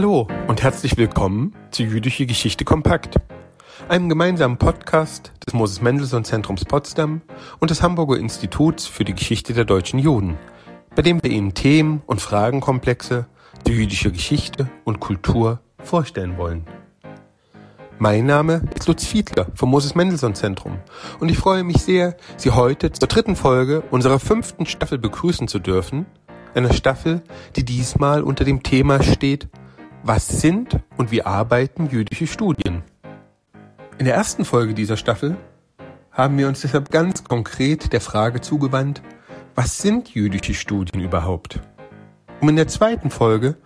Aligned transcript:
Hallo 0.00 0.26
und 0.48 0.62
herzlich 0.62 0.96
willkommen 0.96 1.54
zu 1.72 1.82
Jüdische 1.82 2.24
Geschichte 2.24 2.64
Kompakt, 2.64 3.16
einem 3.86 4.08
gemeinsamen 4.08 4.56
Podcast 4.56 5.30
des 5.44 5.52
Moses 5.52 5.82
Mendelssohn 5.82 6.24
Zentrums 6.24 6.64
Potsdam 6.64 7.20
und 7.58 7.70
des 7.70 7.82
Hamburger 7.82 8.16
Instituts 8.16 8.86
für 8.86 9.04
die 9.04 9.12
Geschichte 9.12 9.52
der 9.52 9.66
deutschen 9.66 9.98
Juden, 9.98 10.38
bei 10.96 11.02
dem 11.02 11.22
wir 11.22 11.30
Ihnen 11.30 11.52
Themen 11.52 12.00
und 12.06 12.22
Fragenkomplexe 12.22 13.26
der 13.66 13.74
jüdischen 13.74 14.14
Geschichte 14.14 14.70
und 14.84 15.00
Kultur 15.00 15.60
vorstellen 15.82 16.38
wollen. 16.38 16.64
Mein 17.98 18.24
Name 18.24 18.62
ist 18.74 18.88
Lutz 18.88 19.04
Fiedler 19.04 19.48
vom 19.54 19.68
Moses 19.68 19.94
Mendelssohn 19.94 20.34
Zentrum 20.34 20.78
und 21.18 21.28
ich 21.28 21.36
freue 21.36 21.62
mich 21.62 21.82
sehr, 21.82 22.16
Sie 22.38 22.52
heute 22.52 22.90
zur 22.90 23.06
dritten 23.06 23.36
Folge 23.36 23.82
unserer 23.90 24.18
fünften 24.18 24.64
Staffel 24.64 24.96
begrüßen 24.96 25.46
zu 25.46 25.58
dürfen, 25.58 26.06
einer 26.54 26.72
Staffel, 26.72 27.20
die 27.54 27.66
diesmal 27.66 28.22
unter 28.22 28.44
dem 28.44 28.62
Thema 28.62 29.02
steht, 29.02 29.50
was 30.02 30.28
sind 30.28 30.78
und 30.96 31.10
wie 31.10 31.22
arbeiten 31.22 31.88
jüdische 31.90 32.26
Studien? 32.26 32.82
In 33.98 34.06
der 34.06 34.14
ersten 34.14 34.44
Folge 34.44 34.72
dieser 34.72 34.96
Staffel 34.96 35.36
haben 36.10 36.38
wir 36.38 36.48
uns 36.48 36.62
deshalb 36.62 36.90
ganz 36.90 37.24
konkret 37.24 37.92
der 37.92 38.00
Frage 38.00 38.40
zugewandt, 38.40 39.02
was 39.54 39.78
sind 39.78 40.08
jüdische 40.14 40.54
Studien 40.54 41.02
überhaupt? 41.02 41.60
Um 42.40 42.48
in 42.48 42.56
der 42.56 42.68
zweiten 42.68 43.10
Folge 43.10 43.56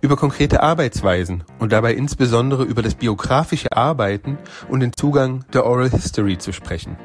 über 0.00 0.16
konkrete 0.16 0.62
Arbeitsweisen 0.62 1.44
und 1.60 1.72
dabei 1.72 1.94
insbesondere 1.94 2.64
über 2.64 2.82
das 2.82 2.96
biografische 2.96 3.72
Arbeiten 3.72 4.36
und 4.68 4.80
den 4.80 4.92
Zugang 4.92 5.44
der 5.52 5.64
Oral 5.64 5.90
History 5.90 6.38
zu 6.38 6.52
sprechen. 6.52 6.96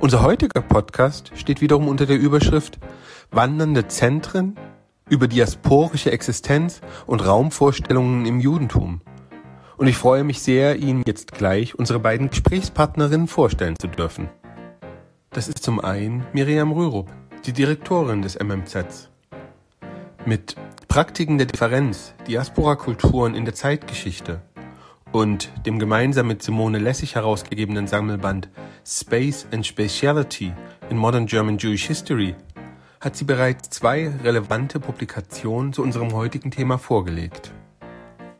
Unser 0.00 0.22
heutiger 0.22 0.62
Podcast 0.62 1.30
steht 1.36 1.60
wiederum 1.60 1.86
unter 1.86 2.06
der 2.06 2.18
Überschrift 2.18 2.78
Wandernde 3.30 3.86
Zentren 3.86 4.56
über 5.08 5.28
diasporische 5.28 6.12
Existenz 6.12 6.80
und 7.06 7.26
Raumvorstellungen 7.26 8.26
im 8.26 8.40
Judentum. 8.40 9.00
Und 9.76 9.86
ich 9.86 9.96
freue 9.96 10.24
mich 10.24 10.42
sehr, 10.42 10.76
Ihnen 10.76 11.02
jetzt 11.06 11.32
gleich 11.32 11.74
unsere 11.78 11.98
beiden 11.98 12.30
Gesprächspartnerinnen 12.30 13.26
vorstellen 13.26 13.76
zu 13.78 13.88
dürfen. 13.88 14.28
Das 15.30 15.48
ist 15.48 15.58
zum 15.58 15.80
einen 15.80 16.26
Miriam 16.32 16.72
Rürup, 16.72 17.10
die 17.46 17.52
Direktorin 17.52 18.22
des 18.22 18.38
MMZ. 18.38 19.10
Mit 20.24 20.56
Praktiken 20.88 21.38
der 21.38 21.46
Differenz, 21.46 22.14
Diaspora-Kulturen 22.28 23.34
in 23.34 23.44
der 23.44 23.54
Zeitgeschichte 23.54 24.42
und 25.10 25.50
dem 25.66 25.78
gemeinsam 25.78 26.26
mit 26.26 26.42
Simone 26.42 26.78
Lessig 26.78 27.14
herausgegebenen 27.14 27.86
Sammelband 27.86 28.48
Space 28.84 29.46
and 29.52 29.66
Speciality 29.66 30.52
in 30.90 30.96
Modern 30.96 31.26
German 31.26 31.58
Jewish 31.58 31.86
History 31.86 32.34
hat 33.02 33.16
sie 33.16 33.24
bereits 33.24 33.68
zwei 33.68 34.12
relevante 34.22 34.78
Publikationen 34.78 35.72
zu 35.72 35.82
unserem 35.82 36.12
heutigen 36.12 36.52
Thema 36.52 36.78
vorgelegt. 36.78 37.52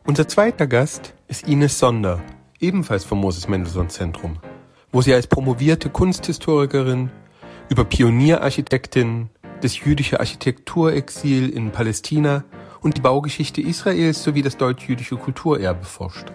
Unser 0.07 0.29
zweiter 0.29 0.67
Gast 0.67 1.13
ist 1.27 1.45
Ines 1.49 1.77
Sonder, 1.77 2.21
ebenfalls 2.61 3.03
vom 3.03 3.19
Moses 3.19 3.49
Mendelssohn 3.49 3.89
Zentrum, 3.89 4.39
wo 4.93 5.01
sie 5.01 5.13
als 5.13 5.27
promovierte 5.27 5.89
Kunsthistorikerin 5.89 7.11
über 7.67 7.83
Pionierarchitektin, 7.83 9.29
das 9.59 9.77
jüdische 9.83 10.21
Architekturexil 10.21 11.49
in 11.49 11.71
Palästina 11.71 12.45
und 12.79 12.95
die 12.95 13.01
Baugeschichte 13.01 13.59
Israels 13.59 14.23
sowie 14.23 14.43
das 14.43 14.55
deutsch-jüdische 14.55 15.17
Kulturerbe 15.17 15.83
forscht. 15.83 16.31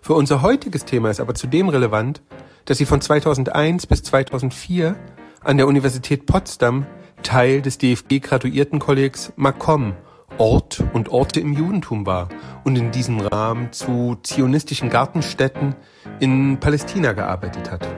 Für 0.00 0.14
unser 0.14 0.40
heutiges 0.40 0.86
Thema 0.86 1.10
ist 1.10 1.20
aber 1.20 1.34
zudem 1.34 1.68
relevant, 1.68 2.22
dass 2.64 2.78
sie 2.78 2.86
von 2.86 3.02
2001 3.02 3.86
bis 3.86 4.02
2004 4.02 4.96
an 5.42 5.58
der 5.58 5.66
Universität 5.66 6.24
Potsdam 6.24 6.86
Teil 7.22 7.62
des 7.62 7.78
DFG-Graduiertenkollegs 7.78 9.32
Makom 9.36 9.94
Ort 10.38 10.84
und 10.92 11.08
Orte 11.08 11.40
im 11.40 11.52
Judentum 11.52 12.06
war 12.06 12.28
und 12.64 12.76
in 12.76 12.92
diesem 12.92 13.18
Rahmen 13.18 13.72
zu 13.72 14.16
zionistischen 14.22 14.88
Gartenstätten 14.88 15.74
in 16.20 16.60
Palästina 16.60 17.12
gearbeitet 17.12 17.70
hat. 17.70 17.88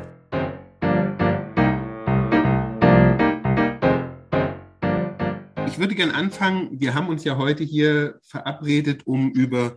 Ich 5.67 5.79
würde 5.79 5.95
gern 5.95 6.11
anfangen. 6.11 6.81
Wir 6.81 6.95
haben 6.95 7.09
uns 7.09 7.25
ja 7.25 7.37
heute 7.37 7.63
hier 7.63 8.19
verabredet, 8.23 9.07
um 9.07 9.31
über 9.31 9.77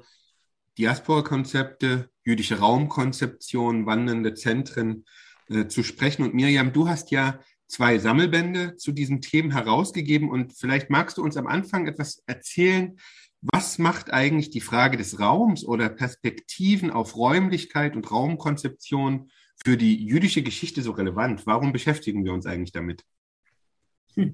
Diaspora-Konzepte, 0.77 2.09
jüdische 2.23 2.59
Raumkonzeption, 2.59 3.85
wandernde 3.85 4.33
Zentren 4.33 5.05
äh, 5.49 5.67
zu 5.67 5.83
sprechen. 5.83 6.23
Und 6.23 6.33
Miriam, 6.33 6.71
du 6.71 6.87
hast 6.87 7.11
ja 7.11 7.39
zwei 7.73 7.97
Sammelbände 7.97 8.75
zu 8.75 8.91
diesen 8.91 9.19
Themen 9.19 9.51
herausgegeben 9.51 10.29
und 10.29 10.53
vielleicht 10.53 10.89
magst 10.89 11.17
du 11.17 11.23
uns 11.23 11.37
am 11.37 11.47
Anfang 11.47 11.87
etwas 11.87 12.23
erzählen, 12.27 12.97
was 13.41 13.77
macht 13.77 14.13
eigentlich 14.13 14.51
die 14.51 14.61
Frage 14.61 14.95
des 14.95 15.19
Raums 15.19 15.65
oder 15.65 15.89
Perspektiven 15.89 16.91
auf 16.91 17.17
Räumlichkeit 17.17 17.95
und 17.95 18.09
Raumkonzeption 18.09 19.31
für 19.65 19.75
die 19.75 20.05
jüdische 20.05 20.43
Geschichte 20.43 20.81
so 20.81 20.91
relevant? 20.91 21.45
Warum 21.45 21.73
beschäftigen 21.73 22.23
wir 22.23 22.33
uns 22.33 22.45
eigentlich 22.45 22.71
damit? 22.71 23.03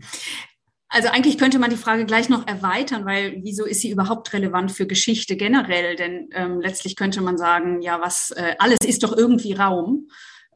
Also 0.91 1.09
eigentlich 1.09 1.37
könnte 1.37 1.59
man 1.59 1.69
die 1.69 1.75
Frage 1.75 2.03
gleich 2.07 2.29
noch 2.29 2.47
erweitern, 2.47 3.05
weil 3.05 3.41
wieso 3.43 3.63
ist 3.63 3.81
sie 3.81 3.91
überhaupt 3.91 4.33
relevant 4.33 4.71
für 4.71 4.87
Geschichte 4.87 5.37
generell? 5.37 5.95
Denn 5.95 6.29
ähm, 6.33 6.61
letztlich 6.61 6.95
könnte 6.95 7.21
man 7.21 7.37
sagen, 7.37 7.83
ja, 7.83 8.01
was 8.01 8.31
äh, 8.31 8.55
alles 8.57 8.79
ist 8.83 9.03
doch 9.03 9.15
irgendwie 9.15 9.53
Raum 9.53 10.07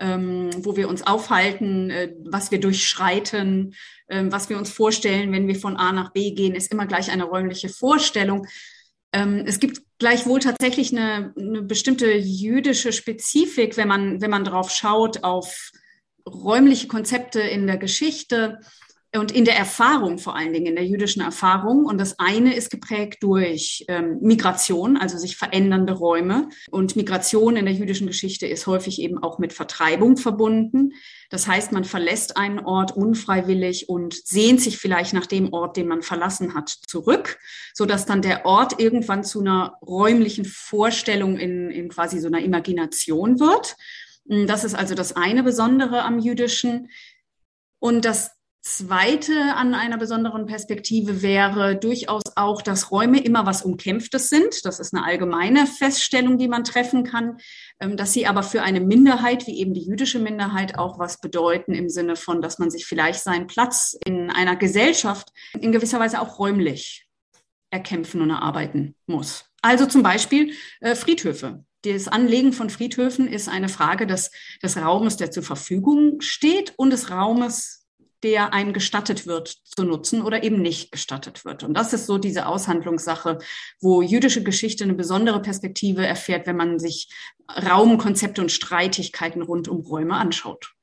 ähm, 0.03 0.49
wo 0.65 0.75
wir 0.75 0.89
uns 0.89 1.01
aufhalten, 1.07 1.89
äh, 1.89 2.13
was 2.25 2.51
wir 2.51 2.59
durchschreiten, 2.59 3.73
äh, 4.07 4.25
was 4.27 4.49
wir 4.49 4.57
uns 4.57 4.69
vorstellen, 4.69 5.31
wenn 5.31 5.47
wir 5.47 5.55
von 5.55 5.77
A 5.77 5.93
nach 5.93 6.11
B 6.11 6.31
gehen, 6.31 6.55
ist 6.55 6.71
immer 6.71 6.85
gleich 6.85 7.09
eine 7.09 7.23
räumliche 7.23 7.69
Vorstellung. 7.69 8.45
Ähm, 9.13 9.43
es 9.45 9.61
gibt 9.61 9.81
gleichwohl 9.99 10.41
tatsächlich 10.41 10.91
eine, 10.91 11.33
eine 11.37 11.61
bestimmte 11.61 12.11
jüdische 12.11 12.91
Spezifik, 12.91 13.77
wenn 13.77 13.87
man, 13.87 14.21
wenn 14.21 14.29
man 14.29 14.43
drauf 14.43 14.71
schaut, 14.71 15.23
auf 15.23 15.71
räumliche 16.27 16.87
Konzepte 16.87 17.39
in 17.39 17.65
der 17.65 17.77
Geschichte 17.77 18.59
und 19.15 19.31
in 19.31 19.45
der 19.45 19.55
Erfahrung, 19.55 20.17
vor 20.17 20.35
allen 20.35 20.53
Dingen 20.53 20.65
in 20.65 20.75
der 20.75 20.85
jüdischen 20.85 21.21
Erfahrung. 21.21 21.85
Und 21.85 21.99
das 21.99 22.17
eine 22.17 22.55
ist 22.55 22.71
geprägt 22.71 23.21
durch 23.21 23.85
ähm, 23.87 24.17
Migration, 24.21 24.97
also 24.97 25.19
sich 25.19 25.37
verändernde 25.37 25.93
Räume. 25.93 26.49
Und 26.71 26.95
Migration 26.95 27.55
in 27.55 27.65
der 27.65 27.75
jüdischen 27.75 28.07
Geschichte 28.07 28.47
ist 28.47 28.65
häufig 28.65 28.99
eben 28.99 29.19
auch 29.21 29.37
mit 29.37 29.53
Vertreibung 29.53 30.17
verbunden. 30.17 30.93
Das 31.29 31.47
heißt, 31.47 31.71
man 31.71 31.83
verlässt 31.83 32.37
einen 32.37 32.59
Ort 32.59 32.97
unfreiwillig 32.97 33.87
und 33.87 34.15
sehnt 34.15 34.61
sich 34.61 34.79
vielleicht 34.79 35.13
nach 35.13 35.27
dem 35.27 35.53
Ort, 35.53 35.77
den 35.77 35.87
man 35.87 36.01
verlassen 36.01 36.55
hat, 36.55 36.69
zurück, 36.69 37.37
so 37.75 37.85
dass 37.85 38.07
dann 38.07 38.23
der 38.23 38.47
Ort 38.47 38.79
irgendwann 38.79 39.23
zu 39.23 39.41
einer 39.41 39.77
räumlichen 39.85 40.45
Vorstellung 40.45 41.37
in, 41.37 41.69
in 41.69 41.87
quasi 41.89 42.19
so 42.19 42.27
einer 42.27 42.41
Imagination 42.41 43.39
wird. 43.39 43.75
Das 44.25 44.63
ist 44.63 44.73
also 44.73 44.95
das 44.95 45.15
eine 45.15 45.43
Besondere 45.43 46.01
am 46.01 46.17
Jüdischen. 46.17 46.89
Und 47.79 48.05
das 48.05 48.31
Zweite 48.65 49.55
an 49.55 49.75
einer 49.75 49.97
besonderen 49.97 50.45
Perspektive 50.45 51.21
wäre 51.21 51.75
durchaus 51.75 52.23
auch, 52.37 52.61
dass 52.61 52.91
Räume 52.91 53.21
immer 53.21 53.45
was 53.45 53.61
Umkämpftes 53.61 54.29
sind. 54.29 54.63
Das 54.63 54.79
ist 54.79 54.93
eine 54.93 55.03
allgemeine 55.03 55.67
Feststellung, 55.67 56.37
die 56.37 56.47
man 56.47 56.63
treffen 56.63 57.03
kann, 57.03 57.39
ähm, 57.81 57.97
dass 57.97 58.13
sie 58.13 58.25
aber 58.25 58.41
für 58.41 58.61
eine 58.61 58.79
Minderheit, 58.79 59.47
wie 59.47 59.59
eben 59.59 59.73
die 59.73 59.85
jüdische 59.85 60.17
Minderheit, 60.17 60.77
auch 60.77 60.97
was 60.97 61.19
bedeuten 61.19 61.73
im 61.73 61.89
Sinne 61.89 62.15
von, 62.15 62.41
dass 62.41 62.57
man 62.57 62.71
sich 62.71 62.85
vielleicht 62.85 63.19
seinen 63.19 63.47
Platz 63.47 63.97
in 64.05 64.31
einer 64.31 64.55
Gesellschaft 64.55 65.33
in 65.59 65.73
gewisser 65.73 65.99
Weise 65.99 66.21
auch 66.21 66.39
räumlich 66.39 67.05
erkämpfen 67.69 68.21
und 68.21 68.29
erarbeiten 68.29 68.95
muss. 69.07 69.43
Also 69.61 69.87
zum 69.87 70.03
Beispiel 70.03 70.53
äh, 70.79 70.95
Friedhöfe. 70.95 71.65
Das 71.83 72.07
Anlegen 72.07 72.53
von 72.53 72.69
Friedhöfen 72.69 73.27
ist 73.27 73.49
eine 73.49 73.67
Frage 73.67 74.07
des, 74.07 74.31
des 74.63 74.77
Raumes, 74.77 75.17
der 75.17 75.31
zur 75.31 75.43
Verfügung 75.43 76.21
steht 76.21 76.73
und 76.77 76.91
des 76.91 77.11
Raumes, 77.11 77.82
der 78.23 78.53
einem 78.53 78.73
gestattet 78.73 79.27
wird 79.27 79.49
zu 79.49 79.83
nutzen 79.83 80.21
oder 80.21 80.43
eben 80.43 80.61
nicht 80.61 80.91
gestattet 80.91 81.45
wird. 81.45 81.63
Und 81.63 81.73
das 81.75 81.93
ist 81.93 82.05
so 82.05 82.17
diese 82.17 82.47
Aushandlungssache, 82.47 83.39
wo 83.81 84.01
jüdische 84.01 84.43
Geschichte 84.43 84.83
eine 84.83 84.93
besondere 84.93 85.41
Perspektive 85.41 86.05
erfährt, 86.05 86.47
wenn 86.47 86.57
man 86.57 86.79
sich 86.79 87.09
Raumkonzepte 87.49 88.41
und 88.41 88.51
Streitigkeiten 88.51 89.41
rund 89.41 89.67
um 89.67 89.81
Räume 89.81 90.15
anschaut. 90.15 90.73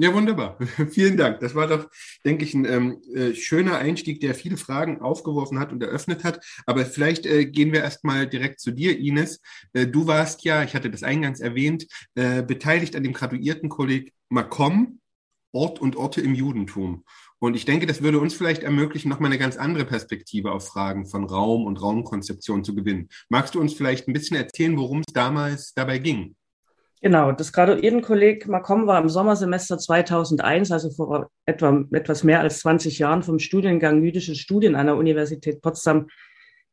Ja, 0.00 0.14
wunderbar. 0.14 0.56
Vielen 0.90 1.16
Dank. 1.16 1.40
Das 1.40 1.56
war 1.56 1.66
doch, 1.66 1.90
denke 2.24 2.44
ich, 2.44 2.54
ein 2.54 2.64
ähm, 2.66 3.02
äh, 3.14 3.34
schöner 3.34 3.78
Einstieg, 3.78 4.20
der 4.20 4.36
viele 4.36 4.56
Fragen 4.56 5.00
aufgeworfen 5.00 5.58
hat 5.58 5.72
und 5.72 5.82
eröffnet 5.82 6.22
hat. 6.22 6.44
Aber 6.66 6.86
vielleicht 6.86 7.26
äh, 7.26 7.46
gehen 7.46 7.72
wir 7.72 7.80
erstmal 7.80 8.28
direkt 8.28 8.60
zu 8.60 8.70
dir, 8.70 8.96
Ines. 8.96 9.40
Äh, 9.72 9.88
du 9.88 10.06
warst 10.06 10.44
ja, 10.44 10.62
ich 10.62 10.76
hatte 10.76 10.88
das 10.88 11.02
eingangs 11.02 11.40
erwähnt, 11.40 11.88
äh, 12.14 12.44
beteiligt 12.44 12.94
an 12.94 13.02
dem 13.02 13.12
Graduiertenkolleg 13.12 14.12
Macom 14.28 15.00
Ort 15.52 15.80
und 15.80 15.96
Orte 15.96 16.20
im 16.20 16.34
Judentum. 16.34 17.04
Und 17.40 17.54
ich 17.54 17.64
denke, 17.64 17.86
das 17.86 18.02
würde 18.02 18.18
uns 18.18 18.34
vielleicht 18.34 18.62
ermöglichen, 18.62 19.08
nochmal 19.08 19.30
eine 19.30 19.38
ganz 19.38 19.56
andere 19.56 19.84
Perspektive 19.84 20.52
auf 20.52 20.66
Fragen 20.66 21.06
von 21.06 21.24
Raum 21.24 21.66
und 21.66 21.80
Raumkonzeption 21.80 22.64
zu 22.64 22.74
gewinnen. 22.74 23.08
Magst 23.28 23.54
du 23.54 23.60
uns 23.60 23.74
vielleicht 23.74 24.08
ein 24.08 24.12
bisschen 24.12 24.36
erzählen, 24.36 24.76
worum 24.76 25.00
es 25.00 25.12
damals 25.12 25.72
dabei 25.74 25.98
ging? 25.98 26.34
Genau, 27.00 27.30
das 27.30 27.52
Graduiertenkolleg 27.52 28.48
Macom 28.48 28.88
war 28.88 29.00
im 29.00 29.08
Sommersemester 29.08 29.78
2001, 29.78 30.72
also 30.72 30.90
vor 30.90 31.30
etwa 31.46 31.84
etwas 31.92 32.24
mehr 32.24 32.40
als 32.40 32.58
20 32.58 32.98
Jahren, 32.98 33.22
vom 33.22 33.38
Studiengang 33.38 34.02
Jüdische 34.02 34.34
Studien 34.34 34.74
an 34.74 34.86
der 34.86 34.96
Universität 34.96 35.62
Potsdam 35.62 36.08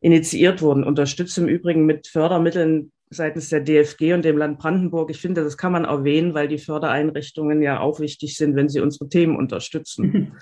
initiiert 0.01 0.63
wurden. 0.63 0.83
Unterstützt 0.83 1.37
im 1.37 1.47
Übrigen 1.47 1.85
mit 1.85 2.07
Fördermitteln 2.07 2.91
seitens 3.09 3.49
der 3.49 3.61
DFG 3.61 4.13
und 4.13 4.25
dem 4.25 4.37
Land 4.37 4.59
Brandenburg. 4.59 5.09
Ich 5.11 5.21
finde, 5.21 5.43
das 5.43 5.57
kann 5.57 5.71
man 5.71 5.85
erwähnen, 5.85 6.33
weil 6.33 6.47
die 6.47 6.57
Fördereinrichtungen 6.57 7.61
ja 7.61 7.79
auch 7.79 7.99
wichtig 7.99 8.35
sind, 8.35 8.55
wenn 8.55 8.69
sie 8.69 8.79
unsere 8.79 9.09
Themen 9.09 9.35
unterstützen. 9.35 10.37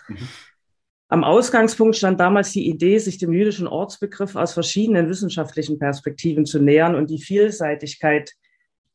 Am 1.10 1.24
Ausgangspunkt 1.24 1.96
stand 1.96 2.20
damals 2.20 2.54
die 2.54 2.68
Idee, 2.68 2.98
sich 2.98 3.20
dem 3.20 3.34
jüdischen 3.34 3.68
Ortsbegriff 3.68 4.36
aus 4.36 4.54
verschiedenen 4.54 5.10
wissenschaftlichen 5.10 5.78
Perspektiven 5.78 6.46
zu 6.46 6.60
nähern 6.60 6.96
und 6.96 7.10
die 7.10 7.20
Vielseitigkeit 7.22 8.32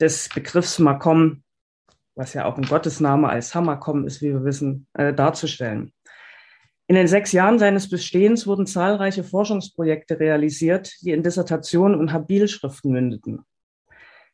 des 0.00 0.28
Begriffs 0.34 0.78
Makom, 0.80 1.44
was 2.16 2.34
ja 2.34 2.46
auch 2.46 2.56
ein 2.56 2.64
Gottesname 2.64 3.28
als 3.28 3.54
Hamakom 3.54 4.04
ist, 4.04 4.20
wie 4.20 4.32
wir 4.32 4.44
wissen, 4.44 4.88
äh, 4.94 5.14
darzustellen. 5.14 5.92
In 6.88 6.96
den 6.96 7.06
sechs 7.06 7.32
Jahren 7.32 7.58
seines 7.58 7.88
Bestehens 7.88 8.46
wurden 8.46 8.66
zahlreiche 8.66 9.22
Forschungsprojekte 9.22 10.18
realisiert, 10.18 10.90
die 11.02 11.12
in 11.12 11.22
Dissertationen 11.22 12.00
und 12.00 12.12
Habilschriften 12.12 12.90
mündeten. 12.90 13.44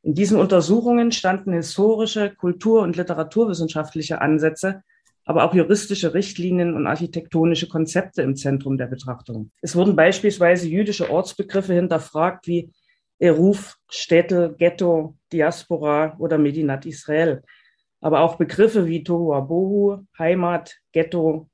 In 0.04 0.12
diesen 0.12 0.38
Untersuchungen 0.38 1.12
standen 1.12 1.54
historische, 1.54 2.34
kultur- 2.34 2.82
und 2.82 2.94
literaturwissenschaftliche 2.94 4.20
Ansätze, 4.20 4.82
aber 5.24 5.44
auch 5.44 5.54
juristische 5.54 6.12
Richtlinien 6.12 6.74
und 6.74 6.86
architektonische 6.86 7.68
Konzepte 7.68 8.20
im 8.20 8.36
Zentrum 8.36 8.76
der 8.76 8.86
Betrachtung. 8.86 9.50
Es 9.62 9.74
wurden 9.74 9.96
beispielsweise 9.96 10.68
jüdische 10.68 11.08
Ortsbegriffe 11.08 11.72
hinterfragt 11.72 12.46
wie 12.46 12.70
Eruf, 13.18 13.78
Städte, 13.88 14.54
Ghetto, 14.58 15.16
Diaspora 15.32 16.16
oder 16.18 16.36
Medinat 16.36 16.84
Israel. 16.84 17.42
Aber 18.02 18.20
auch 18.20 18.36
Begriffe 18.36 18.84
wie 18.84 19.04
Tohu 19.04 19.32
Abohu, 19.32 20.04
Heimat, 20.18 20.76
Ghetto, 20.92 21.48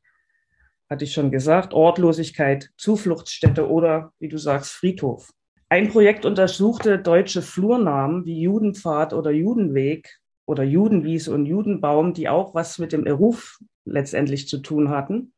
hatte 0.88 1.05
ich 1.05 1.12
schon 1.12 1.31
gesagt, 1.31 1.73
Ortlosigkeit, 1.73 2.70
Zufluchtsstätte 2.76 3.70
oder, 3.70 4.12
wie 4.19 4.29
du 4.29 4.38
sagst, 4.38 4.73
Friedhof. 4.73 5.31
Ein 5.72 5.88
Projekt 5.88 6.25
untersuchte 6.26 6.99
deutsche 6.99 7.43
Flurnamen 7.43 8.25
wie 8.25 8.40
Judenpfad 8.40 9.12
oder 9.12 9.31
Judenweg 9.31 10.19
oder 10.44 10.64
Judenwiese 10.64 11.32
und 11.32 11.46
Judenbaum, 11.46 12.12
die 12.12 12.28
auch 12.28 12.56
was 12.56 12.81
mit 12.81 12.90
dem 12.90 13.06
Eruf 13.06 13.61
letztendlich 13.84 14.49
zu 14.49 14.58
tun 14.58 14.90
hatten. 14.90 15.32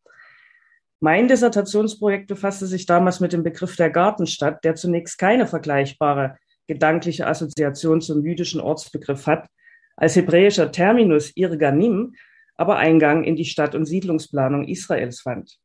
Mein 1.00 1.29
Dissertationsprojekt 1.29 2.29
befasste 2.29 2.67
sich 2.67 2.87
damals 2.87 3.20
mit 3.20 3.34
dem 3.34 3.43
Begriff 3.43 3.76
der 3.76 3.90
Gartenstadt, 3.90 4.64
der 4.64 4.75
zunächst 4.75 5.19
keine 5.19 5.46
vergleichbare 5.46 6.38
gedankliche 6.67 7.26
Assoziation 7.26 8.00
zum 8.00 8.25
jüdischen 8.25 8.62
Ortsbegriff 8.62 9.26
hat, 9.26 9.49
als 9.96 10.17
hebräischer 10.17 10.73
Terminus 10.73 11.31
Irganim 11.37 12.14
aber 12.55 12.78
Eingang 12.78 13.25
in 13.25 13.37
die 13.37 13.44
Stadt- 13.44 13.75
und 13.75 13.85
Siedlungsplanung 13.85 14.67
Israels 14.67 15.20
fand. 15.20 15.58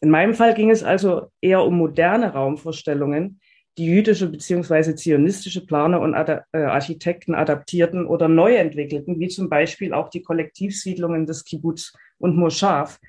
In 0.00 0.10
meinem 0.10 0.34
Fall 0.34 0.54
ging 0.54 0.70
es 0.70 0.82
also 0.82 1.28
eher 1.40 1.62
um 1.62 1.78
moderne 1.78 2.32
Raumvorstellungen, 2.32 3.40
die 3.78 3.86
jüdische 3.86 4.28
bzw. 4.28 4.94
zionistische 4.94 5.64
Planer 5.66 6.00
und 6.00 6.14
Ad 6.14 6.42
äh, 6.52 6.58
Architekten 6.58 7.34
adaptierten 7.34 8.06
oder 8.06 8.28
neu 8.28 8.54
entwickelten, 8.54 9.18
wie 9.18 9.28
zum 9.28 9.48
Beispiel 9.48 9.94
auch 9.94 10.10
die 10.10 10.22
Kollektivsiedlungen 10.22 11.26
des 11.26 11.44
Kibbutz 11.44 11.92
und 12.18 12.36
Moschav, 12.36 13.00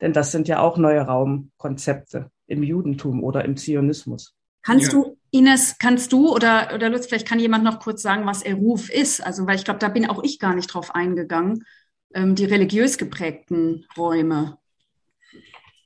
denn 0.00 0.12
das 0.12 0.32
sind 0.32 0.48
ja 0.48 0.60
auch 0.60 0.76
neue 0.76 1.00
Raumkonzepte 1.00 2.30
im 2.46 2.62
Judentum 2.62 3.22
oder 3.22 3.44
im 3.44 3.56
Zionismus. 3.56 4.34
Kannst 4.62 4.92
ja. 4.92 5.00
du, 5.00 5.16
Ines, 5.30 5.76
kannst 5.78 6.12
du 6.12 6.34
oder, 6.34 6.72
oder 6.74 6.90
Lutz, 6.90 7.06
vielleicht 7.06 7.26
kann 7.26 7.38
jemand 7.38 7.64
noch 7.64 7.80
kurz 7.80 8.02
sagen, 8.02 8.26
was 8.26 8.42
Eruf 8.42 8.90
ist? 8.90 9.24
Also, 9.24 9.46
weil 9.46 9.56
ich 9.56 9.64
glaube, 9.64 9.80
da 9.80 9.88
bin 9.88 10.06
auch 10.06 10.22
ich 10.22 10.38
gar 10.38 10.54
nicht 10.54 10.74
drauf 10.74 10.94
eingegangen 10.94 11.64
ähm, 12.14 12.34
die 12.34 12.44
religiös 12.44 12.98
geprägten 12.98 13.86
Räume? 13.96 14.58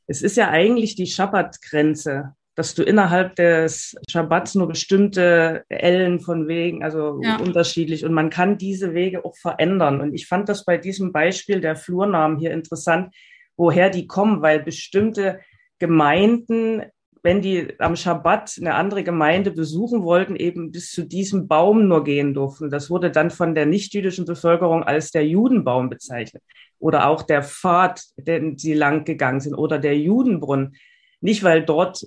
Es 0.07 0.23
ist 0.23 0.37
ja 0.37 0.49
eigentlich 0.49 0.97
die 0.97 1.07
Schabbatgrenze, 1.07 2.35
dass 2.55 2.75
du 2.75 2.83
innerhalb 2.83 3.35
des 3.37 3.97
Schabbats 4.09 4.55
nur 4.55 4.69
bestimmte 4.69 5.65
Ellen 5.69 6.21
von 6.21 6.47
Wegen, 6.47 6.85
also 6.85 7.21
ja. 7.23 7.37
unterschiedlich, 7.37 8.05
und 8.05 8.13
man 8.13 8.31
kann 8.31 8.59
diese 8.59 8.95
Wege 8.95 9.25
auch 9.25 9.37
verändern. 9.37 10.01
Und 10.01 10.15
ich 10.15 10.27
fand 10.27 10.49
das 10.49 10.65
bei 10.65 10.79
diesem 10.79 11.13
Beispiel 11.13 11.61
der 11.61 11.77
Flurnamen 11.77 12.39
hier 12.39 12.53
interessant, 12.53 13.15
woher 13.57 13.91
die 13.91 14.07
kommen, 14.07 14.43
weil 14.43 14.63
bestimmte 14.63 15.41
Gemeinden 15.79 16.83
wenn 17.25 17.41
die 17.41 17.75
am 17.81 17.97
Schabbat 17.97 18.59
eine 18.61 18.75
andere 18.75 19.03
Gemeinde 19.03 19.51
besuchen 19.51 20.03
wollten, 20.03 20.37
eben 20.37 20.71
bis 20.71 20.91
zu 20.91 21.05
diesem 21.05 21.49
Baum 21.49 21.89
nur 21.89 22.05
gehen 22.05 22.35
durften. 22.35 22.69
Das 22.69 22.91
wurde 22.91 23.11
dann 23.11 23.31
von 23.31 23.55
der 23.55 23.65
nichtjüdischen 23.65 24.27
Bevölkerung 24.27 24.83
als 24.83 25.11
der 25.11 25.27
Judenbaum 25.27 25.89
bezeichnet. 25.89 26.43
Oder 26.79 27.09
auch 27.09 27.23
der 27.23 27.43
Pfad, 27.43 28.05
den 28.19 28.59
sie 28.59 28.75
lang 28.75 29.07
gegangen 29.07 29.41
sind, 29.41 29.55
oder 29.55 29.79
der 29.79 29.97
Judenbrunnen. 29.97 30.77
Nicht, 31.23 31.43
weil 31.43 31.65
dort, 31.65 32.05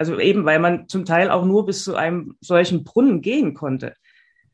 also 0.00 0.18
eben, 0.18 0.46
weil 0.46 0.58
man 0.58 0.88
zum 0.88 1.04
Teil 1.04 1.30
auch 1.30 1.44
nur 1.44 1.66
bis 1.66 1.84
zu 1.84 1.94
einem 1.94 2.34
solchen 2.40 2.84
Brunnen 2.84 3.20
gehen 3.20 3.52
konnte. 3.52 3.94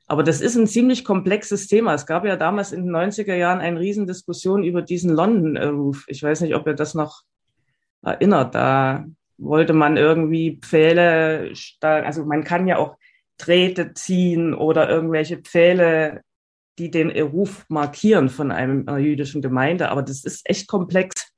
Aber 0.08 0.24
das 0.24 0.40
ist 0.40 0.56
ein 0.56 0.66
ziemlich 0.66 1.04
komplexes 1.04 1.68
Thema. 1.68 1.94
Es 1.94 2.04
gab 2.04 2.24
ja 2.24 2.34
damals 2.34 2.72
in 2.72 2.84
den 2.84 2.96
90er 2.96 3.36
Jahren 3.36 3.60
eine 3.60 3.78
Riesendiskussion 3.78 4.64
über 4.64 4.82
diesen 4.82 5.14
London 5.14 5.56
Roof. 5.56 6.04
Ich 6.08 6.20
weiß 6.20 6.40
nicht, 6.40 6.56
ob 6.56 6.66
ihr 6.66 6.74
das 6.74 6.94
noch 6.94 7.22
erinnert. 8.02 8.56
Da 8.56 9.06
wollte 9.38 9.72
man 9.72 9.96
irgendwie 9.96 10.58
Pfähle, 10.60 11.52
also 11.80 12.24
man 12.24 12.42
kann 12.42 12.66
ja 12.66 12.78
auch 12.78 12.96
Drähte 13.38 13.94
ziehen 13.94 14.52
oder 14.52 14.90
irgendwelche 14.90 15.36
Pfähle, 15.36 16.22
die 16.80 16.90
den 16.90 17.10
Ruf 17.20 17.66
markieren 17.68 18.30
von 18.30 18.50
einer 18.50 18.98
jüdischen 18.98 19.42
Gemeinde. 19.42 19.90
Aber 19.90 20.02
das 20.02 20.24
ist 20.24 20.50
echt 20.50 20.66
komplex. 20.66 21.35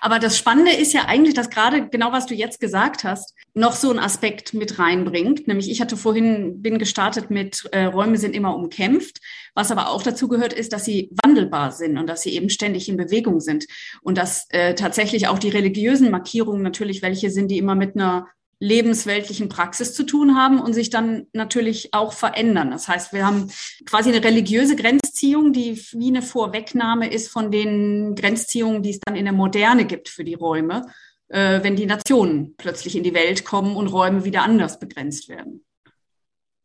Aber 0.00 0.18
das 0.18 0.36
Spannende 0.38 0.72
ist 0.72 0.92
ja 0.92 1.06
eigentlich, 1.06 1.34
dass 1.34 1.50
gerade 1.50 1.88
genau 1.88 2.12
was 2.12 2.26
du 2.26 2.34
jetzt 2.34 2.60
gesagt 2.60 3.04
hast, 3.04 3.34
noch 3.54 3.74
so 3.74 3.90
ein 3.90 3.98
Aspekt 3.98 4.54
mit 4.54 4.78
reinbringt. 4.78 5.46
Nämlich 5.46 5.70
ich 5.70 5.80
hatte 5.80 5.96
vorhin, 5.96 6.60
bin 6.60 6.78
gestartet 6.78 7.30
mit 7.30 7.64
äh, 7.72 7.84
Räume 7.84 8.16
sind 8.16 8.34
immer 8.34 8.54
umkämpft. 8.56 9.20
Was 9.54 9.70
aber 9.70 9.90
auch 9.90 10.02
dazu 10.02 10.28
gehört, 10.28 10.52
ist, 10.52 10.72
dass 10.72 10.84
sie 10.84 11.10
wandelbar 11.22 11.70
sind 11.70 11.96
und 11.98 12.08
dass 12.08 12.22
sie 12.22 12.34
eben 12.34 12.50
ständig 12.50 12.88
in 12.88 12.96
Bewegung 12.96 13.40
sind. 13.40 13.66
Und 14.02 14.18
dass 14.18 14.46
äh, 14.50 14.74
tatsächlich 14.74 15.28
auch 15.28 15.38
die 15.38 15.50
religiösen 15.50 16.10
Markierungen 16.10 16.62
natürlich 16.62 17.02
welche 17.02 17.30
sind, 17.30 17.48
die 17.50 17.58
immer 17.58 17.74
mit 17.74 17.94
einer 17.94 18.26
lebensweltlichen 18.58 19.48
Praxis 19.48 19.94
zu 19.94 20.04
tun 20.04 20.36
haben 20.36 20.60
und 20.60 20.72
sich 20.72 20.90
dann 20.90 21.26
natürlich 21.32 21.92
auch 21.92 22.12
verändern. 22.12 22.70
Das 22.70 22.88
heißt, 22.88 23.12
wir 23.12 23.26
haben 23.26 23.50
quasi 23.86 24.10
eine 24.10 24.24
religiöse 24.24 24.76
Grenzziehung, 24.76 25.52
die 25.52 25.76
wie 25.92 26.08
eine 26.08 26.22
Vorwegnahme 26.22 27.10
ist 27.10 27.28
von 27.28 27.50
den 27.50 28.14
Grenzziehungen, 28.14 28.82
die 28.82 28.90
es 28.90 29.00
dann 29.00 29.16
in 29.16 29.24
der 29.24 29.34
Moderne 29.34 29.84
gibt 29.84 30.08
für 30.08 30.24
die 30.24 30.34
Räume, 30.34 30.86
äh, 31.28 31.62
wenn 31.62 31.76
die 31.76 31.86
Nationen 31.86 32.54
plötzlich 32.56 32.96
in 32.96 33.02
die 33.02 33.14
Welt 33.14 33.44
kommen 33.44 33.76
und 33.76 33.88
Räume 33.88 34.24
wieder 34.24 34.42
anders 34.42 34.78
begrenzt 34.78 35.28
werden. 35.28 35.64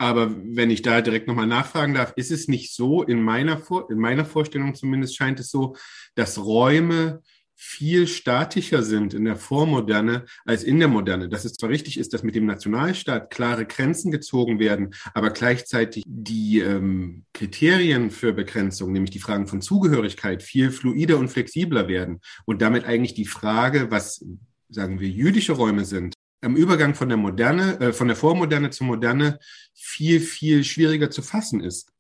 Aber 0.01 0.34
wenn 0.34 0.69
ich 0.69 0.81
da 0.81 1.01
direkt 1.01 1.27
nochmal 1.27 1.48
nachfragen 1.48 1.93
darf, 1.93 2.13
ist 2.15 2.31
es 2.31 2.48
nicht 2.48 2.74
so, 2.74 3.03
in 3.03 3.22
meiner, 3.22 3.58
Vor 3.58 3.91
in 3.91 4.00
meiner 4.00 4.24
Vorstellung 4.24 4.74
zumindest 4.74 5.17
scheint 5.17 5.41
es 5.41 5.51
so, 5.51 5.75
dass 6.15 6.38
Räume 6.38 7.22
viel 7.62 8.08
statischer 8.08 8.84
sind 8.84 9.13
in 9.13 9.25
der 9.25 9.36
Vormoderne 9.36 10.24
als 10.46 10.63
in 10.63 10.80
der 10.80 10.88
Moderne. 10.88 11.28
Dass 11.28 11.44
es 11.44 11.56
zwar 11.56 11.70
richtig 11.70 11.98
ist, 12.00 12.13
dass 12.13 12.24
mit 12.24 12.34
dem 12.34 12.46
Nationalstaat 12.46 13.30
klare 13.32 13.66
Grenzen 13.66 14.12
gezogen 14.12 14.60
werden, 14.60 14.96
aber 15.13 15.32
gleichzeitig 15.32 16.04
die 16.08 16.60
ähm, 16.60 17.25
Kriterien 17.34 18.12
für 18.12 18.32
Begrenzung, 18.32 18.94
nämlich 18.94 19.12
die 19.12 19.20
Fragen 19.20 19.46
von 19.46 19.62
Zugehörigkeit, 19.62 20.42
viel 20.42 20.72
fluider 20.72 21.18
und 21.18 21.28
flexibler 21.28 21.89
werden 21.89 22.22
und 22.46 22.62
damit 22.62 22.86
eigentlich 22.86 23.13
die 23.13 23.25
Frage, 23.25 23.92
was 23.92 24.24
sagen 24.70 25.01
wir 25.01 25.10
jüdische 25.10 25.51
Räume 25.51 25.84
sind, 25.84 26.13
am 26.39 26.56
Übergang 26.56 26.96
von 26.96 27.10
der 27.10 27.18
Moderne, 27.18 27.78
äh, 27.82 27.92
von 27.92 28.08
der 28.08 28.16
Vormoderne 28.16 28.70
zur 28.70 28.88
Moderne 28.88 29.38
viel, 29.74 30.22
viel 30.22 30.63
schwieriger 30.63 31.12
zu 31.12 31.22
fassen 31.22 31.60
ist. 31.60 31.92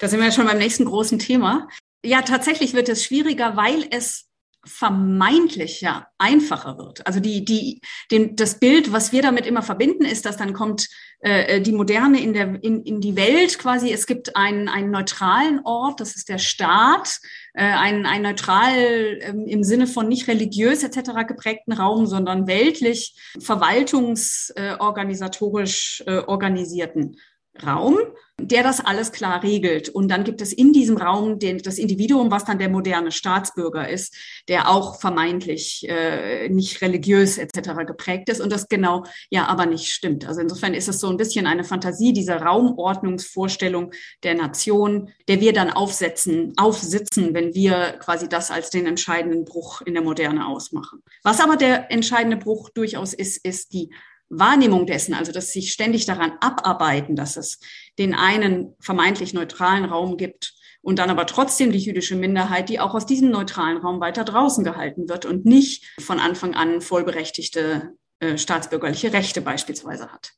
Da 0.00 0.08
sind 0.08 0.18
wir 0.18 0.26
ja 0.26 0.32
schon 0.32 0.46
beim 0.46 0.58
nächsten 0.58 0.84
großen 0.84 1.18
Thema. 1.18 1.66
Ja, 2.04 2.20
tatsächlich 2.20 2.74
wird 2.74 2.90
es 2.90 3.04
schwieriger, 3.04 3.56
weil 3.56 3.86
es 3.90 4.29
vermeintlich 4.64 5.80
ja 5.80 6.08
einfacher 6.18 6.76
wird. 6.76 7.06
Also 7.06 7.20
die, 7.20 7.44
die, 7.44 7.80
den, 8.10 8.34
das 8.36 8.58
Bild, 8.58 8.92
was 8.92 9.12
wir 9.12 9.22
damit 9.22 9.46
immer 9.46 9.62
verbinden, 9.62 10.04
ist, 10.04 10.26
dass 10.26 10.36
dann 10.36 10.52
kommt 10.52 10.88
äh, 11.20 11.60
die 11.60 11.72
Moderne 11.72 12.20
in, 12.20 12.34
der, 12.34 12.62
in, 12.62 12.82
in 12.82 13.00
die 13.00 13.16
Welt 13.16 13.58
quasi. 13.58 13.90
Es 13.90 14.06
gibt 14.06 14.36
einen, 14.36 14.68
einen 14.68 14.90
neutralen 14.90 15.60
Ort, 15.64 16.00
das 16.00 16.16
ist 16.16 16.28
der 16.28 16.38
Staat, 16.38 17.20
äh, 17.54 17.62
einen, 17.62 18.04
einen 18.06 18.24
neutral 18.24 19.18
ähm, 19.20 19.46
im 19.46 19.64
Sinne 19.64 19.86
von 19.86 20.08
nicht 20.08 20.28
religiös 20.28 20.82
etc. 20.82 21.26
geprägten 21.26 21.72
Raum, 21.72 22.04
sondern 22.06 22.46
weltlich, 22.46 23.18
verwaltungsorganisatorisch 23.38 26.04
äh, 26.06 26.18
organisierten 26.18 27.16
Raum, 27.66 27.98
der 28.40 28.62
das 28.62 28.80
alles 28.80 29.12
klar 29.12 29.42
regelt. 29.42 29.88
Und 29.88 30.08
dann 30.08 30.24
gibt 30.24 30.40
es 30.40 30.52
in 30.52 30.72
diesem 30.72 30.96
Raum 30.96 31.38
den, 31.38 31.58
das 31.58 31.78
Individuum, 31.78 32.30
was 32.30 32.44
dann 32.44 32.58
der 32.58 32.68
moderne 32.68 33.12
Staatsbürger 33.12 33.88
ist, 33.88 34.16
der 34.48 34.68
auch 34.68 35.00
vermeintlich 35.00 35.86
äh, 35.88 36.48
nicht 36.48 36.80
religiös 36.80 37.38
etc. 37.38 37.86
geprägt 37.86 38.28
ist 38.28 38.40
und 38.40 38.50
das 38.50 38.68
genau 38.68 39.04
ja 39.30 39.46
aber 39.46 39.66
nicht 39.66 39.92
stimmt. 39.92 40.26
Also 40.26 40.40
insofern 40.40 40.74
ist 40.74 40.88
es 40.88 41.00
so 41.00 41.08
ein 41.08 41.16
bisschen 41.16 41.46
eine 41.46 41.64
Fantasie 41.64 42.12
dieser 42.12 42.40
Raumordnungsvorstellung 42.40 43.92
der 44.22 44.34
Nation, 44.34 45.10
der 45.28 45.40
wir 45.40 45.52
dann 45.52 45.70
aufsetzen, 45.70 46.54
aufsitzen, 46.56 47.34
wenn 47.34 47.54
wir 47.54 47.98
quasi 47.98 48.28
das 48.28 48.50
als 48.50 48.70
den 48.70 48.86
entscheidenden 48.86 49.44
Bruch 49.44 49.82
in 49.82 49.94
der 49.94 50.02
Moderne 50.02 50.46
ausmachen. 50.46 51.02
Was 51.22 51.40
aber 51.40 51.56
der 51.56 51.90
entscheidende 51.90 52.36
Bruch 52.36 52.70
durchaus 52.70 53.12
ist, 53.12 53.44
ist 53.44 53.72
die 53.72 53.90
Wahrnehmung 54.30 54.86
dessen, 54.86 55.12
also 55.12 55.32
dass 55.32 55.52
sich 55.52 55.72
ständig 55.72 56.06
daran 56.06 56.32
abarbeiten, 56.40 57.16
dass 57.16 57.36
es 57.36 57.58
den 57.98 58.14
einen 58.14 58.74
vermeintlich 58.80 59.34
neutralen 59.34 59.84
Raum 59.84 60.16
gibt 60.16 60.54
und 60.82 60.98
dann 60.98 61.10
aber 61.10 61.26
trotzdem 61.26 61.72
die 61.72 61.78
jüdische 61.78 62.16
Minderheit, 62.16 62.68
die 62.68 62.80
auch 62.80 62.94
aus 62.94 63.06
diesem 63.06 63.30
neutralen 63.30 63.76
Raum 63.78 64.00
weiter 64.00 64.24
draußen 64.24 64.64
gehalten 64.64 65.08
wird 65.08 65.26
und 65.26 65.44
nicht 65.44 65.84
von 66.00 66.20
Anfang 66.20 66.54
an 66.54 66.80
vollberechtigte 66.80 67.92
äh, 68.20 68.38
staatsbürgerliche 68.38 69.12
Rechte 69.12 69.42
beispielsweise 69.42 70.10
hat. 70.10 70.32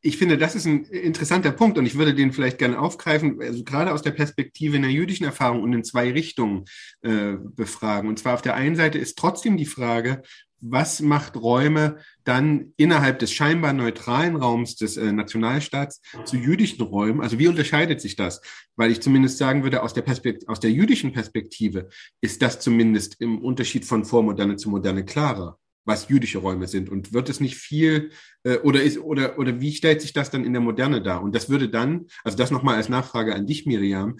Ich 0.00 0.16
finde, 0.16 0.38
das 0.38 0.54
ist 0.54 0.64
ein 0.64 0.84
interessanter 0.84 1.50
Punkt 1.50 1.76
und 1.76 1.84
ich 1.84 1.98
würde 1.98 2.14
den 2.14 2.32
vielleicht 2.32 2.58
gerne 2.58 2.78
aufgreifen, 2.78 3.40
also 3.42 3.64
gerade 3.64 3.92
aus 3.92 4.02
der 4.02 4.12
Perspektive 4.12 4.76
einer 4.76 4.88
jüdischen 4.88 5.24
Erfahrung 5.24 5.62
und 5.62 5.72
in 5.72 5.82
zwei 5.82 6.12
Richtungen 6.12 6.66
äh, 7.02 7.34
befragen. 7.36 8.08
Und 8.08 8.20
zwar 8.20 8.34
auf 8.34 8.42
der 8.42 8.54
einen 8.54 8.76
Seite 8.76 8.98
ist 8.98 9.18
trotzdem 9.18 9.56
die 9.56 9.66
Frage, 9.66 10.22
was 10.60 11.00
macht 11.00 11.36
Räume 11.36 11.98
dann 12.24 12.72
innerhalb 12.76 13.18
des 13.18 13.32
scheinbar 13.32 13.72
neutralen 13.72 14.36
Raums 14.36 14.76
des 14.76 14.96
äh, 14.96 15.12
Nationalstaats 15.12 16.00
zu 16.24 16.36
jüdischen 16.36 16.82
Räumen? 16.82 17.20
Also 17.20 17.38
wie 17.38 17.48
unterscheidet 17.48 18.00
sich 18.00 18.16
das? 18.16 18.40
Weil 18.76 18.90
ich 18.90 19.00
zumindest 19.00 19.38
sagen 19.38 19.62
würde, 19.62 19.82
aus 19.82 19.94
der, 19.94 20.02
Perspekt 20.02 20.48
aus 20.48 20.60
der 20.60 20.70
jüdischen 20.70 21.12
Perspektive 21.12 21.88
ist 22.20 22.42
das 22.42 22.60
zumindest 22.60 23.20
im 23.20 23.38
Unterschied 23.38 23.84
von 23.84 24.04
Vormoderne 24.04 24.56
zu 24.56 24.70
Moderne 24.70 25.04
klarer, 25.04 25.58
was 25.84 26.08
jüdische 26.08 26.38
Räume 26.38 26.66
sind. 26.66 26.88
Und 26.90 27.12
wird 27.12 27.28
es 27.28 27.40
nicht 27.40 27.56
viel 27.56 28.10
äh, 28.44 28.58
oder 28.58 28.82
ist 28.82 28.98
oder 28.98 29.38
oder 29.38 29.60
wie 29.60 29.72
stellt 29.72 30.02
sich 30.02 30.12
das 30.12 30.30
dann 30.30 30.44
in 30.44 30.52
der 30.52 30.62
Moderne 30.62 31.02
dar? 31.02 31.22
Und 31.22 31.34
das 31.34 31.48
würde 31.48 31.68
dann, 31.68 32.06
also 32.24 32.36
das 32.36 32.50
nochmal 32.50 32.76
als 32.76 32.88
Nachfrage 32.88 33.34
an 33.34 33.46
dich, 33.46 33.66
Miriam, 33.66 34.16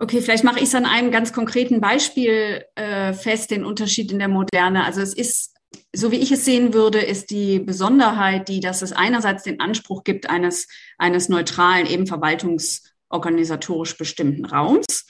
Okay, 0.00 0.20
vielleicht 0.20 0.44
mache 0.44 0.58
ich 0.58 0.66
es 0.66 0.74
an 0.76 0.86
einem 0.86 1.10
ganz 1.10 1.32
konkreten 1.32 1.80
Beispiel 1.80 2.64
äh, 2.76 3.12
fest, 3.12 3.50
den 3.50 3.64
Unterschied 3.64 4.12
in 4.12 4.20
der 4.20 4.28
Moderne. 4.28 4.84
Also 4.84 5.00
es 5.00 5.12
ist, 5.12 5.56
so 5.92 6.12
wie 6.12 6.18
ich 6.18 6.30
es 6.30 6.44
sehen 6.44 6.72
würde, 6.72 7.00
ist 7.00 7.30
die 7.30 7.58
Besonderheit, 7.58 8.48
die, 8.48 8.60
dass 8.60 8.82
es 8.82 8.92
einerseits 8.92 9.42
den 9.42 9.58
Anspruch 9.58 10.04
gibt 10.04 10.30
eines, 10.30 10.68
eines 10.98 11.28
neutralen, 11.28 11.86
eben 11.86 12.06
verwaltungsorganisatorisch 12.06 13.98
bestimmten 13.98 14.44
Raums. 14.44 15.04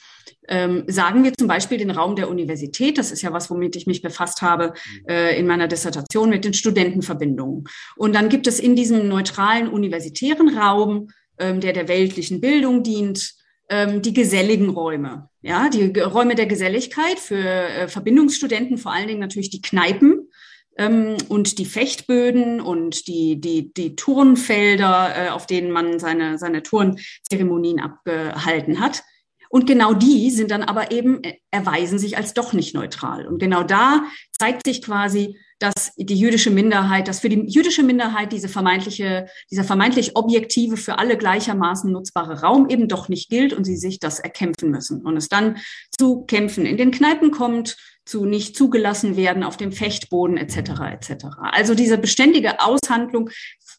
Ähm, 0.47 0.85
sagen 0.87 1.23
wir 1.23 1.33
zum 1.33 1.47
Beispiel 1.47 1.77
den 1.77 1.91
Raum 1.91 2.15
der 2.15 2.27
Universität, 2.27 2.97
das 2.97 3.11
ist 3.11 3.21
ja 3.21 3.31
was, 3.31 3.51
womit 3.51 3.75
ich 3.75 3.85
mich 3.85 4.01
befasst 4.01 4.41
habe 4.41 4.73
äh, 5.07 5.37
in 5.39 5.45
meiner 5.45 5.67
Dissertation 5.67 6.31
mit 6.31 6.43
den 6.43 6.55
Studentenverbindungen. 6.55 7.65
Und 7.95 8.15
dann 8.15 8.29
gibt 8.29 8.47
es 8.47 8.59
in 8.59 8.75
diesem 8.75 9.07
neutralen 9.07 9.67
universitären 9.67 10.57
Raum, 10.57 11.09
ähm, 11.37 11.61
der 11.61 11.73
der 11.73 11.87
weltlichen 11.87 12.41
Bildung 12.41 12.81
dient, 12.81 13.35
ähm, 13.69 14.01
die 14.01 14.13
geselligen 14.13 14.69
Räume. 14.69 15.29
Ja, 15.41 15.69
die 15.69 15.99
Räume 15.99 16.35
der 16.35 16.47
Geselligkeit 16.47 17.19
für 17.19 17.37
äh, 17.37 17.87
Verbindungsstudenten, 17.87 18.77
vor 18.77 18.91
allen 18.91 19.07
Dingen 19.07 19.19
natürlich 19.19 19.49
die 19.49 19.61
Kneipen 19.61 20.29
ähm, 20.77 21.17
und 21.29 21.59
die 21.59 21.65
Fechtböden 21.65 22.61
und 22.61 23.07
die, 23.07 23.39
die, 23.39 23.73
die 23.73 23.95
Turnfelder, 23.95 25.13
äh, 25.15 25.29
auf 25.29 25.45
denen 25.45 25.71
man 25.71 25.99
seine, 25.99 26.37
seine 26.37 26.63
Turnzeremonien 26.63 27.79
abgehalten 27.79 28.79
hat. 28.79 29.03
Und 29.49 29.65
genau 29.65 29.93
die 29.93 30.29
sind 30.29 30.51
dann 30.51 30.63
aber 30.63 30.91
eben, 30.91 31.23
äh, 31.23 31.37
erweisen 31.51 31.99
sich 31.99 32.17
als 32.17 32.33
doch 32.33 32.53
nicht 32.53 32.73
neutral. 32.75 33.27
Und 33.27 33.39
genau 33.39 33.63
da 33.63 34.03
zeigt 34.31 34.65
sich 34.65 34.81
quasi, 34.81 35.35
dass 35.57 35.93
die 35.97 36.15
jüdische 36.15 36.51
Minderheit, 36.51 37.07
dass 37.07 37.19
für 37.19 37.27
die 37.27 37.43
jüdische 37.45 37.83
Minderheit 37.83 38.31
diese 38.31 38.47
vermeintliche, 38.47 39.27
dieser 39.51 39.65
vermeintlich 39.65 40.15
objektive, 40.15 40.77
für 40.77 40.97
alle 40.97 41.17
gleichermaßen 41.17 41.91
nutzbare 41.91 42.41
Raum 42.41 42.69
eben 42.69 42.87
doch 42.87 43.09
nicht 43.09 43.29
gilt 43.29 43.51
und 43.51 43.65
sie 43.65 43.75
sich 43.75 43.99
das 43.99 44.19
erkämpfen 44.19 44.71
müssen 44.71 45.05
und 45.05 45.17
es 45.17 45.27
dann 45.27 45.57
zu 45.97 46.23
Kämpfen 46.25 46.65
in 46.65 46.77
den 46.77 46.91
Kneipen 46.91 47.31
kommt, 47.31 47.75
zu 48.05 48.25
nicht 48.25 48.55
zugelassen 48.55 49.17
werden 49.17 49.43
auf 49.43 49.57
dem 49.57 49.71
Fechtboden 49.71 50.37
etc. 50.37 50.81
etc. 50.91 51.25
Also 51.41 51.75
diese 51.75 51.97
beständige 51.97 52.59
Aushandlung 52.59 53.29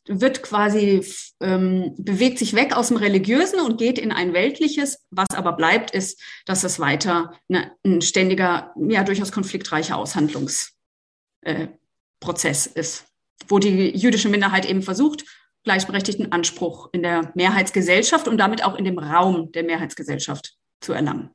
wird 0.06 0.42
quasi 0.42 1.04
ähm, 1.40 1.94
bewegt 1.96 2.38
sich 2.38 2.54
weg 2.54 2.76
aus 2.76 2.88
dem 2.88 2.96
Religiösen 2.96 3.60
und 3.60 3.78
geht 3.78 3.98
in 3.98 4.12
ein 4.12 4.32
weltliches. 4.32 5.04
Was 5.10 5.28
aber 5.34 5.52
bleibt, 5.52 5.90
ist, 5.90 6.20
dass 6.46 6.64
es 6.64 6.80
weiter 6.80 7.34
eine, 7.48 7.72
ein 7.84 8.02
ständiger, 8.02 8.74
ja 8.76 9.04
durchaus 9.04 9.32
konfliktreicher 9.32 9.96
Aushandlungs 9.96 10.74
äh, 11.42 11.68
ist, 12.74 13.06
wo 13.48 13.58
die 13.58 13.96
jüdische 13.96 14.28
Minderheit 14.28 14.68
eben 14.68 14.82
versucht, 14.82 15.24
gleichberechtigten 15.64 16.32
Anspruch 16.32 16.88
in 16.92 17.02
der 17.02 17.32
Mehrheitsgesellschaft 17.34 18.28
und 18.28 18.38
damit 18.38 18.64
auch 18.64 18.74
in 18.74 18.84
dem 18.84 18.98
Raum 18.98 19.52
der 19.52 19.64
Mehrheitsgesellschaft 19.64 20.56
zu 20.80 20.92
erlangen. 20.92 21.30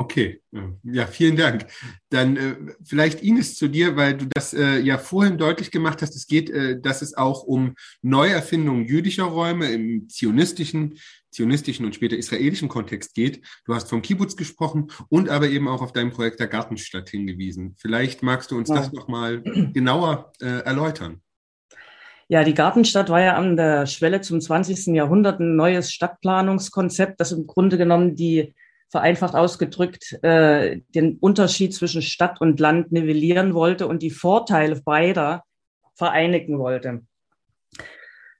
Okay, 0.00 0.40
ja, 0.84 1.08
vielen 1.08 1.34
Dank. 1.34 1.66
Dann 2.10 2.36
äh, 2.36 2.54
vielleicht 2.84 3.20
Ines 3.20 3.56
zu 3.56 3.66
dir, 3.66 3.96
weil 3.96 4.16
du 4.16 4.26
das 4.32 4.54
äh, 4.54 4.78
ja 4.78 4.96
vorhin 4.96 5.38
deutlich 5.38 5.72
gemacht 5.72 6.02
hast. 6.02 6.14
Es 6.14 6.28
geht, 6.28 6.50
äh, 6.50 6.80
dass 6.80 7.02
es 7.02 7.16
auch 7.16 7.42
um 7.42 7.74
Neuerfindung 8.00 8.84
jüdischer 8.84 9.24
Räume 9.24 9.72
im 9.72 10.08
zionistischen, 10.08 11.00
zionistischen 11.32 11.84
und 11.84 11.96
später 11.96 12.16
israelischen 12.16 12.68
Kontext 12.68 13.12
geht. 13.12 13.44
Du 13.64 13.74
hast 13.74 13.90
vom 13.90 14.00
Kibbutz 14.00 14.36
gesprochen 14.36 14.92
und 15.08 15.28
aber 15.30 15.48
eben 15.48 15.66
auch 15.66 15.82
auf 15.82 15.92
dein 15.92 16.12
Projekt 16.12 16.38
der 16.38 16.46
Gartenstadt 16.46 17.08
hingewiesen. 17.08 17.74
Vielleicht 17.76 18.22
magst 18.22 18.52
du 18.52 18.56
uns 18.56 18.68
ja. 18.68 18.76
das 18.76 18.92
nochmal 18.92 19.42
genauer 19.42 20.30
äh, 20.40 20.60
erläutern. 20.60 21.22
Ja, 22.28 22.44
die 22.44 22.54
Gartenstadt 22.54 23.08
war 23.08 23.20
ja 23.20 23.34
an 23.34 23.56
der 23.56 23.86
Schwelle 23.86 24.20
zum 24.20 24.40
20. 24.40 24.94
Jahrhundert 24.94 25.40
ein 25.40 25.56
neues 25.56 25.90
Stadtplanungskonzept, 25.90 27.18
das 27.18 27.32
im 27.32 27.48
Grunde 27.48 27.78
genommen 27.78 28.14
die 28.14 28.54
vereinfacht 28.90 29.34
ausgedrückt 29.34 30.18
äh, 30.22 30.80
den 30.94 31.18
Unterschied 31.18 31.74
zwischen 31.74 32.02
Stadt 32.02 32.40
und 32.40 32.58
Land 32.60 32.92
nivellieren 32.92 33.54
wollte 33.54 33.86
und 33.86 34.02
die 34.02 34.10
Vorteile 34.10 34.80
beider 34.82 35.44
vereinigen 35.94 36.58
wollte. 36.58 37.02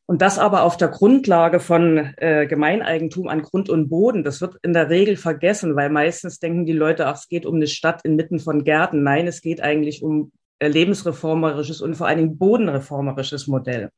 Und 0.06 0.22
das 0.22 0.38
aber 0.38 0.62
auf 0.62 0.78
der 0.78 0.88
Grundlage 0.88 1.60
von 1.60 2.14
äh, 2.16 2.46
Gemeineigentum 2.46 3.28
an 3.28 3.42
Grund 3.42 3.68
und 3.68 3.90
Boden. 3.90 4.24
Das 4.24 4.40
wird 4.40 4.56
in 4.62 4.72
der 4.72 4.88
Regel 4.88 5.16
vergessen, 5.16 5.76
weil 5.76 5.90
meistens 5.90 6.38
denken 6.38 6.64
die 6.64 6.72
Leute, 6.72 7.06
ach, 7.06 7.16
es 7.16 7.28
geht 7.28 7.44
um 7.44 7.56
eine 7.56 7.66
Stadt 7.66 8.02
inmitten 8.06 8.38
von 8.38 8.64
Gärten. 8.64 9.02
Nein, 9.02 9.26
es 9.26 9.42
geht 9.42 9.60
eigentlich 9.60 10.02
um 10.02 10.32
äh, 10.60 10.68
lebensreformerisches 10.68 11.82
und 11.82 11.94
vor 11.94 12.06
allen 12.06 12.18
Dingen 12.18 12.38
bodenreformerisches 12.38 13.48
Modell. 13.48 13.90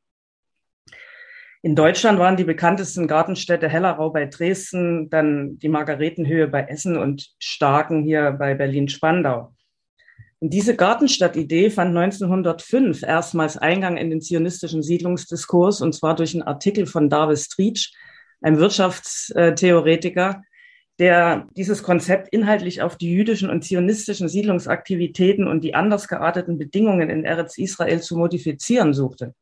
In 1.63 1.77
Deutschland 1.77 2.19
waren 2.19 2.39
die 2.39 2.45
bekanntesten 2.45 3.07
Gartenstädte 3.07 3.69
Hellerau 3.69 4.11
bei 4.11 4.25
Dresden, 4.25 5.11
dann 5.11 5.59
die 5.59 5.69
Margaretenhöhe 5.69 6.49
bei 6.49 6.63
Essen 6.63 6.97
und 6.97 7.35
Starken 7.39 8.03
hier 8.03 8.33
bei 8.33 8.55
Berlin-Spandau. 8.55 9.55
Und 10.39 10.55
diese 10.55 10.75
Gartenstadtidee 10.75 11.69
fand 11.69 11.95
1905 11.95 13.03
erstmals 13.03 13.59
Eingang 13.59 13.99
in 13.99 14.09
den 14.09 14.23
zionistischen 14.23 14.83
Siedlungsdiskurs, 14.83 15.83
und 15.83 15.95
zwar 15.95 16.17
durch 16.17 16.33
einen 16.33 16.45
Artikel 16.45 16.87
von 16.87 17.11
David 17.11 17.39
Streetsch, 17.39 17.93
einem 18.41 18.59
Wirtschaftstheoretiker, 18.59 20.43
der 20.99 21.47
dieses 21.57 21.83
Konzept 21.83 22.29
inhaltlich 22.33 22.81
auf 22.81 22.97
die 22.97 23.11
jüdischen 23.11 23.51
und 23.51 23.65
zionistischen 23.65 24.31
Siedlungsaktivitäten 24.31 25.47
und 25.47 25.63
die 25.63 25.75
anders 25.75 26.09
gearteten 26.09 26.57
Bedingungen 26.57 27.11
in 27.11 27.25
Eretz 27.25 27.59
Israel 27.59 28.01
zu 28.01 28.17
modifizieren 28.17 28.95
suchte. 28.95 29.35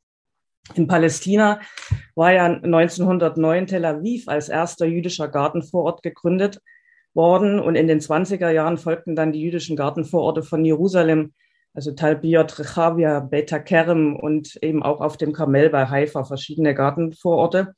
In 0.75 0.87
Palästina 0.87 1.60
war 2.14 2.32
ja 2.32 2.44
1909 2.44 3.66
Tel 3.66 3.84
Aviv 3.84 4.28
als 4.28 4.48
erster 4.48 4.87
jüdischer 4.87 5.28
Gartenvorort 5.28 6.02
gegründet 6.02 6.60
worden 7.14 7.58
und 7.58 7.75
in 7.75 7.88
den 7.88 8.00
20er 8.00 8.50
Jahren 8.50 8.76
folgten 8.76 9.16
dann 9.16 9.32
die 9.32 9.40
jüdischen 9.40 9.76
Gartenvororte 9.76 10.42
von 10.42 10.64
Jerusalem, 10.64 11.32
also 11.75 11.92
Talbiot, 11.92 12.58
Rechavia, 12.58 13.20
Beta 13.20 13.58
Kerem 13.58 14.16
und 14.16 14.56
eben 14.62 14.82
auch 14.82 15.00
auf 15.00 15.16
dem 15.16 15.32
Karmel 15.32 15.70
bei 15.70 15.87
Haifa 15.87 16.25
verschiedene 16.25 16.75
Gartenvororte, 16.75 17.75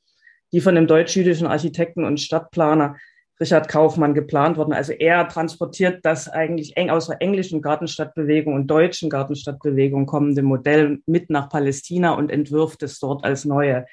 die 0.51 0.61
von 0.61 0.75
dem 0.75 0.87
deutsch-jüdischen 0.87 1.47
Architekten 1.47 2.03
und 2.03 2.19
Stadtplaner 2.19 2.97
Richard 3.41 3.67
Kaufmann 3.67 4.13
geplant 4.13 4.55
worden. 4.57 4.71
Also 4.71 4.93
er 4.93 5.27
transportiert 5.27 6.05
das 6.05 6.29
eigentlich 6.29 6.77
eng 6.77 6.91
aus 6.91 7.07
der 7.07 7.21
englischen 7.21 7.61
Gartenstadtbewegung 7.61 8.53
und 8.53 8.67
deutschen 8.67 9.09
Gartenstadtbewegung 9.09 10.05
kommende 10.05 10.43
Modell 10.43 10.99
mit 11.07 11.31
nach 11.31 11.49
Palästina 11.49 12.13
und 12.13 12.31
entwirft 12.31 12.83
es 12.83 12.99
dort 12.99 13.25
als 13.25 13.43
neue 13.43 13.85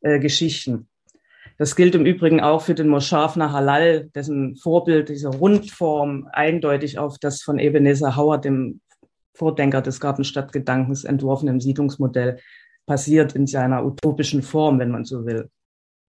äh, 0.00 0.20
Geschichten. 0.20 0.88
Das 1.58 1.76
gilt 1.76 1.94
im 1.94 2.06
Übrigen 2.06 2.40
auch 2.40 2.62
für 2.62 2.74
den 2.74 2.88
Moschafner 2.88 3.52
Halal, 3.52 4.08
dessen 4.14 4.56
Vorbild, 4.56 5.08
diese 5.08 5.28
Rundform, 5.28 6.28
eindeutig 6.32 6.98
auf 6.98 7.18
das 7.18 7.42
von 7.42 7.58
Ebenezer 7.58 8.16
Howard, 8.16 8.44
dem 8.44 8.80
Vordenker 9.34 9.82
des 9.82 10.00
Gartenstadtgedankens, 10.00 11.04
entworfenen 11.04 11.60
Siedlungsmodell 11.60 12.38
passiert 12.86 13.34
in 13.34 13.46
seiner 13.46 13.84
utopischen 13.84 14.42
Form, 14.42 14.78
wenn 14.78 14.90
man 14.90 15.04
so 15.04 15.26
will. 15.26 15.50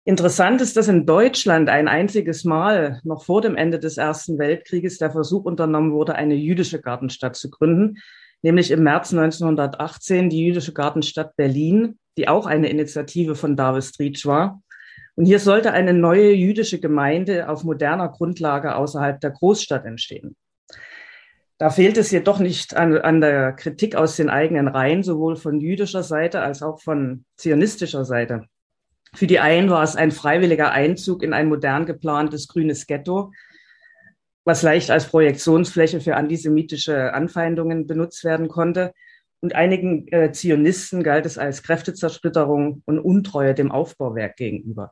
Interessant 0.09 0.61
ist, 0.61 0.77
dass 0.77 0.87
in 0.87 1.05
Deutschland 1.05 1.69
ein 1.69 1.89
einziges 1.89 2.45
Mal 2.45 3.01
noch 3.03 3.25
vor 3.25 3.43
dem 3.43 3.57
Ende 3.57 3.81
des 3.81 3.97
Ersten 3.97 4.39
Weltkrieges 4.39 4.99
der 4.99 5.11
Versuch 5.11 5.45
unternommen 5.45 5.91
wurde, 5.91 6.15
eine 6.15 6.37
jüdische 6.37 6.81
Gartenstadt 6.81 7.35
zu 7.35 7.51
gründen, 7.51 7.99
nämlich 8.41 8.71
im 8.71 8.85
März 8.85 9.13
1918 9.13 10.31
die 10.31 10.47
jüdische 10.47 10.73
Gartenstadt 10.73 11.35
Berlin, 11.35 11.99
die 12.17 12.29
auch 12.29 12.47
eine 12.47 12.69
Initiative 12.69 13.35
von 13.35 13.57
David 13.57 13.83
Streetsch 13.83 14.27
war. 14.27 14.63
Und 15.17 15.27
hier 15.27 15.41
sollte 15.41 15.73
eine 15.73 15.93
neue 15.93 16.31
jüdische 16.31 16.79
Gemeinde 16.79 17.49
auf 17.49 17.65
moderner 17.65 18.09
Grundlage 18.09 18.77
außerhalb 18.77 19.21
der 19.21 19.33
Großstadt 19.33 19.85
entstehen. 19.87 20.37
Da 21.59 21.71
fehlt 21.71 21.97
es 21.97 22.13
jedoch 22.13 22.39
nicht 22.39 22.77
an, 22.77 22.97
an 22.97 23.21
der 23.21 23.55
Kritik 23.55 23.97
aus 23.97 24.15
den 24.15 24.31
eigenen 24.31 24.69
Reihen, 24.69 25.03
sowohl 25.03 25.35
von 25.35 25.59
jüdischer 25.59 26.05
Seite 26.05 26.43
als 26.43 26.63
auch 26.63 26.81
von 26.81 27.25
zionistischer 27.37 28.05
Seite. 28.05 28.47
Für 29.17 29.27
die 29.27 29.41
einen 29.41 29.71
war 29.71 29.83
es 29.83 29.97
ein 29.97 30.13
freiwilliger 30.13 30.73
Einzug 30.73 31.23
in 31.23 31.33
ein 31.33 31.49
modern 31.49 31.87
geplantes 31.87 32.49
grünes 32.49 32.87
Ghetto, 32.87 33.33
was 34.45 34.63
leicht 34.63 34.91
als 34.91 35.07
Projektionsfläche 35.07 36.01
für 36.01 36.17
antisemitische 36.17 37.15
Anfeindungen 37.15 37.87
benutzt 37.87 38.25
werden 38.25 38.49
konnte. 38.49 38.93
Und 39.41 39.55
einigen 39.55 40.07
äh, 40.09 40.33
Zionisten 40.33 41.03
galt 41.03 41.25
es 41.25 41.39
als 41.39 41.63
Kräftezersplitterung 41.63 42.83
und 42.85 42.99
Untreue 42.99 43.55
dem 43.55 43.73
Aufbauwerk 43.73 44.37
gegenüber. 44.37 44.91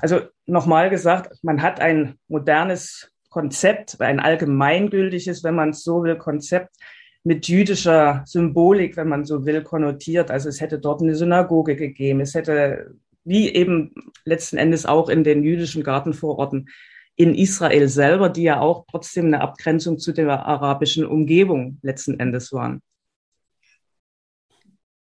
Also 0.00 0.20
nochmal 0.44 0.90
gesagt, 0.90 1.38
man 1.42 1.62
hat 1.62 1.80
ein 1.80 2.18
modernes 2.28 3.10
Konzept, 3.30 4.00
ein 4.02 4.20
allgemeingültiges, 4.20 5.44
wenn 5.44 5.54
man 5.54 5.70
es 5.70 5.82
so 5.82 6.04
will, 6.04 6.16
Konzept 6.16 6.76
mit 7.24 7.48
jüdischer 7.48 8.22
Symbolik, 8.26 8.96
wenn 8.98 9.08
man 9.08 9.24
so 9.24 9.46
will, 9.46 9.62
konnotiert. 9.62 10.30
Also 10.30 10.50
es 10.50 10.60
hätte 10.60 10.78
dort 10.78 11.00
eine 11.00 11.14
Synagoge 11.14 11.76
gegeben, 11.76 12.20
es 12.20 12.34
hätte, 12.34 12.94
wie 13.24 13.52
eben 13.52 13.94
letzten 14.24 14.56
Endes 14.56 14.86
auch 14.86 15.08
in 15.08 15.24
den 15.24 15.42
jüdischen 15.44 15.82
Gartenvororten 15.82 16.68
in 17.16 17.34
Israel 17.34 17.88
selber, 17.88 18.28
die 18.28 18.42
ja 18.42 18.60
auch 18.60 18.86
trotzdem 18.90 19.26
eine 19.26 19.40
Abgrenzung 19.40 19.98
zu 19.98 20.12
der 20.12 20.28
arabischen 20.30 21.04
Umgebung 21.04 21.78
letzten 21.82 22.18
Endes 22.18 22.52
waren. 22.52 22.80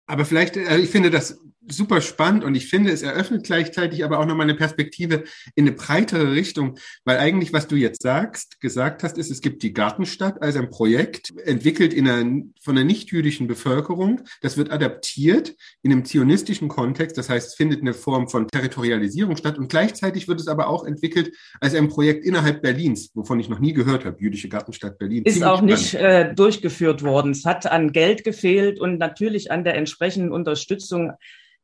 Aber 0.05 0.25
vielleicht, 0.25 0.57
also 0.57 0.83
ich 0.83 0.89
finde 0.89 1.09
das 1.09 1.39
super 1.67 2.01
spannend 2.01 2.43
und 2.43 2.55
ich 2.55 2.67
finde, 2.67 2.91
es 2.91 3.03
eröffnet 3.03 3.43
gleichzeitig 3.43 4.03
aber 4.03 4.19
auch 4.19 4.25
nochmal 4.25 4.45
eine 4.45 4.55
Perspektive 4.55 5.23
in 5.55 5.67
eine 5.67 5.75
breitere 5.75 6.31
Richtung, 6.31 6.77
weil 7.05 7.17
eigentlich, 7.17 7.53
was 7.53 7.67
du 7.67 7.75
jetzt 7.75 8.01
sagst, 8.01 8.59
gesagt 8.61 9.03
hast, 9.03 9.17
ist, 9.17 9.29
es 9.29 9.41
gibt 9.41 9.61
die 9.63 9.73
Gartenstadt 9.73 10.41
als 10.41 10.55
ein 10.55 10.69
Projekt, 10.69 11.31
entwickelt 11.45 11.93
in 11.93 12.07
einer, 12.07 12.43
von 12.61 12.77
einer 12.77 12.83
nicht-jüdischen 12.83 13.47
Bevölkerung. 13.47 14.21
Das 14.41 14.57
wird 14.57 14.71
adaptiert 14.71 15.53
in 15.83 15.91
einem 15.91 16.05
zionistischen 16.05 16.67
Kontext. 16.67 17.17
Das 17.17 17.29
heißt, 17.29 17.49
es 17.49 17.55
findet 17.55 17.81
eine 17.81 17.93
Form 17.93 18.27
von 18.27 18.47
Territorialisierung 18.47 19.37
statt 19.37 19.57
und 19.57 19.69
gleichzeitig 19.69 20.27
wird 20.27 20.39
es 20.39 20.47
aber 20.47 20.67
auch 20.67 20.85
entwickelt 20.85 21.35
als 21.59 21.75
ein 21.75 21.89
Projekt 21.89 22.25
innerhalb 22.25 22.61
Berlins, 22.61 23.11
wovon 23.13 23.39
ich 23.39 23.49
noch 23.49 23.59
nie 23.59 23.73
gehört 23.73 24.05
habe, 24.05 24.17
jüdische 24.19 24.49
Gartenstadt 24.49 24.97
Berlin. 24.97 25.23
Ist 25.23 25.35
Ziemlich 25.35 25.49
auch 25.49 25.61
nicht 25.61 25.93
äh, 25.93 26.33
durchgeführt 26.33 27.03
worden. 27.03 27.31
Es 27.31 27.45
hat 27.45 27.65
an 27.67 27.91
Geld 27.91 28.23
gefehlt 28.23 28.79
und 28.79 28.97
natürlich 28.97 29.51
an 29.51 29.63
der 29.63 29.75
entsprechenden 29.75 30.31
Unterstützung 30.31 31.11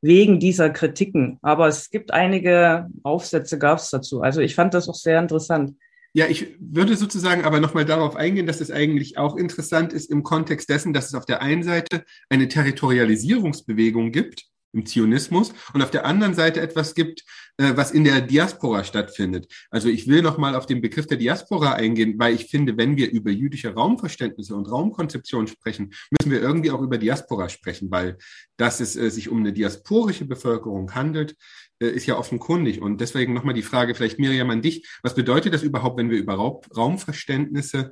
wegen 0.02 0.40
dieser 0.40 0.70
Kritiken. 0.70 1.40
Aber 1.42 1.68
es 1.68 1.90
gibt 1.90 2.12
einige 2.12 2.88
Aufsätze, 3.04 3.58
gab 3.58 3.80
es 3.80 3.90
dazu. 3.90 4.22
Also 4.22 4.42
ich 4.42 4.56
fand 4.56 4.74
das 4.74 4.88
auch 4.90 4.96
sehr 4.96 5.20
interessant. 5.20 5.74
Ja, 6.14 6.28
ich 6.28 6.56
würde 6.60 6.96
sozusagen 6.96 7.44
aber 7.44 7.60
nochmal 7.60 7.86
darauf 7.86 8.16
eingehen, 8.16 8.48
dass 8.48 8.62
es 8.62 8.72
eigentlich 8.72 9.18
auch 9.18 9.36
interessant 9.36 9.94
ist 9.94 10.10
im 10.10 10.24
Kontext 10.24 10.70
dessen, 10.70 10.94
dass 10.94 11.08
es 11.08 11.14
auf 11.14 11.26
der 11.26 11.42
einen 11.42 11.64
Seite 11.64 12.04
eine 12.30 12.48
Territorialisierungsbewegung 12.48 14.12
gibt, 14.12 14.46
im 14.74 14.86
Zionismus 14.86 15.54
und 15.74 15.82
auf 15.82 15.92
der 15.92 16.06
anderen 16.06 16.34
Seite 16.34 16.62
etwas 16.62 16.96
gibt, 16.96 17.24
äh, 17.58 17.74
was 17.76 17.92
in 17.92 18.04
der 18.04 18.22
Diaspora 18.22 18.84
stattfindet. 18.84 19.52
Also 19.72 19.90
ich 19.90 20.08
will 20.08 20.22
nochmal 20.22 20.56
auf 20.56 20.66
den 20.66 20.82
Begriff 20.82 21.08
der 21.08 21.18
Diaspora 21.18 21.74
eingehen, 21.74 22.16
weil 22.18 22.36
ich 22.36 22.46
finde, 22.46 22.78
wenn 22.78 22.98
wir 22.98 23.10
über 23.10 23.32
jüdische 23.32 23.74
Raumverständnisse 23.74 24.56
und 24.56 24.70
Raumkonzeption 24.70 25.48
sprechen, 25.48 25.94
müssen 26.12 26.32
wir 26.32 26.42
irgendwie 26.42 26.72
auch 26.72 26.82
über 26.82 26.98
Diaspora 26.98 27.50
sprechen, 27.50 27.90
weil 27.92 28.18
dass 28.58 28.80
es 28.80 28.96
äh, 28.96 29.10
sich 29.10 29.30
um 29.30 29.40
eine 29.40 29.54
diasporische 29.54 30.26
Bevölkerung 30.26 30.94
handelt, 30.94 31.36
äh, 31.80 31.88
ist 31.88 32.06
ja 32.06 32.18
offenkundig. 32.18 32.82
Und 32.82 33.02
deswegen 33.02 33.34
nochmal 33.34 33.54
die 33.54 33.62
Frage, 33.62 33.96
vielleicht 33.96 34.20
Miriam 34.20 34.50
an 34.50 34.62
dich, 34.62 34.88
was 35.04 35.16
bedeutet 35.16 35.54
das 35.54 35.64
überhaupt, 35.64 35.98
wenn 35.98 36.10
wir 36.10 36.18
über 36.18 36.36
Raumverständnisse 36.36 37.92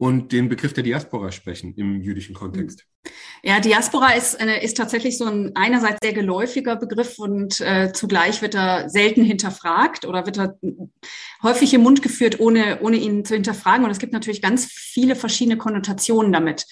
und 0.00 0.32
den 0.32 0.48
Begriff 0.48 0.72
der 0.72 0.82
Diaspora 0.82 1.30
sprechen 1.30 1.74
im 1.76 2.00
jüdischen 2.00 2.34
Kontext. 2.34 2.86
Ja, 3.42 3.60
Diaspora 3.60 4.14
ist, 4.14 4.34
ist 4.62 4.78
tatsächlich 4.78 5.18
so 5.18 5.26
ein 5.26 5.52
einerseits 5.54 5.98
sehr 6.02 6.14
geläufiger 6.14 6.76
Begriff 6.76 7.18
und 7.18 7.60
äh, 7.60 7.92
zugleich 7.92 8.40
wird 8.40 8.54
er 8.54 8.88
selten 8.88 9.22
hinterfragt 9.22 10.06
oder 10.06 10.24
wird 10.24 10.38
er 10.38 10.58
häufig 11.42 11.74
im 11.74 11.82
Mund 11.82 12.00
geführt, 12.00 12.40
ohne, 12.40 12.80
ohne 12.80 12.96
ihn 12.96 13.26
zu 13.26 13.34
hinterfragen. 13.34 13.84
Und 13.84 13.90
es 13.90 13.98
gibt 13.98 14.14
natürlich 14.14 14.40
ganz 14.40 14.64
viele 14.72 15.14
verschiedene 15.16 15.58
Konnotationen 15.58 16.32
damit. 16.32 16.64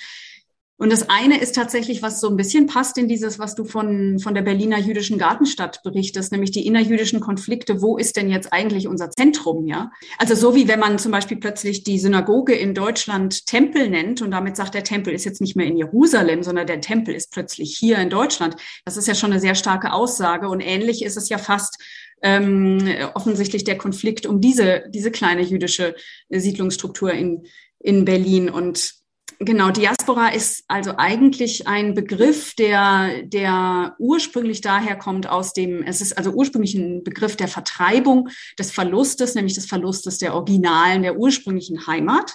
Und 0.79 0.93
das 0.93 1.11
eine 1.11 1.41
ist 1.41 1.57
tatsächlich, 1.57 2.03
was 2.03 2.21
so 2.21 2.29
ein 2.29 2.37
bisschen 2.37 2.67
passt 2.67 2.99
in 2.99 3.09
dieses, 3.09 3.41
was 3.41 3.57
du 3.57 3.65
von, 3.65 4.21
von 4.21 4.35
der 4.35 4.43
Berliner 4.43 4.79
jüdischen 4.79 5.19
Gartenstadt 5.19 5.83
berichtest, 5.83 6.31
nämlich 6.31 6.53
die 6.53 6.67
innerjüdischen 6.69 7.19
Konflikte. 7.19 7.83
Wo 7.83 7.99
ist 7.99 8.17
denn 8.17 8.31
jetzt 8.31 8.53
eigentlich 8.53 8.87
unser 8.87 9.11
Zentrum, 9.11 9.67
ja? 9.67 9.91
Also 10.19 10.37
so 10.37 10.55
wie 10.55 10.69
wenn 10.69 10.79
man 10.79 11.01
zum 11.01 11.11
Beispiel 11.11 11.39
plötzlich 11.39 11.83
die 11.83 11.99
Synagoge 11.99 12.55
in 12.55 12.75
Deutschland 12.75 13.47
Tempel 13.47 13.91
nennt 13.91 14.23
und 14.23 14.31
damit 14.31 14.57
sagt, 14.57 14.75
der 14.75 14.85
Tempel 14.85 15.13
ist 15.13 15.25
jetzt 15.25 15.41
nicht 15.41 15.57
mehr 15.57 15.67
in 15.67 15.77
Jerusalem, 15.77 16.45
sondern 16.45 16.69
der 16.69 16.81
Tempel 16.81 17.13
ist 17.13 17.33
plötzlich 17.33 17.77
hier 17.77 17.99
in 17.99 18.09
Deutschland. 18.09 18.55
Das 18.85 18.97
ist 18.97 19.09
ja 19.09 19.17
schon 19.17 19.33
eine 19.33 19.41
sehr 19.41 19.57
starke 19.57 19.93
Aussage 19.93 20.49
und 20.49 20.61
ähnlich 20.61 21.05
ist 21.05 21.17
es 21.17 21.29
ja 21.29 21.39
fast 21.39 21.83
ähm, 22.23 22.89
offensichtlich 23.15 23.65
der 23.65 23.79
Konflikt 23.79 24.27
um 24.27 24.41
diese, 24.41 24.85
diese 24.91 25.11
kleine 25.11 25.43
jüdische 25.43 25.97
Siedlungsstruktur 26.31 27.13
in, 27.13 27.47
in 27.81 28.05
Berlin 28.05 28.49
und 28.49 28.98
Genau, 29.41 29.71
Diaspora 29.71 30.31
ist 30.31 30.65
also 30.67 30.95
eigentlich 30.97 31.69
ein 31.69 31.95
Begriff, 31.95 32.55
der, 32.55 33.23
der 33.23 33.95
ursprünglich 33.99 34.63
daher 34.63 34.97
kommt 34.97 35.29
aus 35.29 35.53
dem, 35.53 35.83
es 35.85 36.01
ist 36.01 36.19
also 36.19 36.33
ursprünglich 36.33 36.75
ein 36.75 37.05
Begriff 37.05 37.37
der 37.37 37.47
Vertreibung, 37.47 38.31
des 38.59 38.73
Verlustes, 38.73 39.37
nämlich 39.37 39.55
des 39.55 39.67
Verlustes 39.67 40.19
der 40.19 40.35
originalen, 40.35 41.03
der 41.03 41.17
ursprünglichen 41.17 41.87
Heimat, 41.87 42.35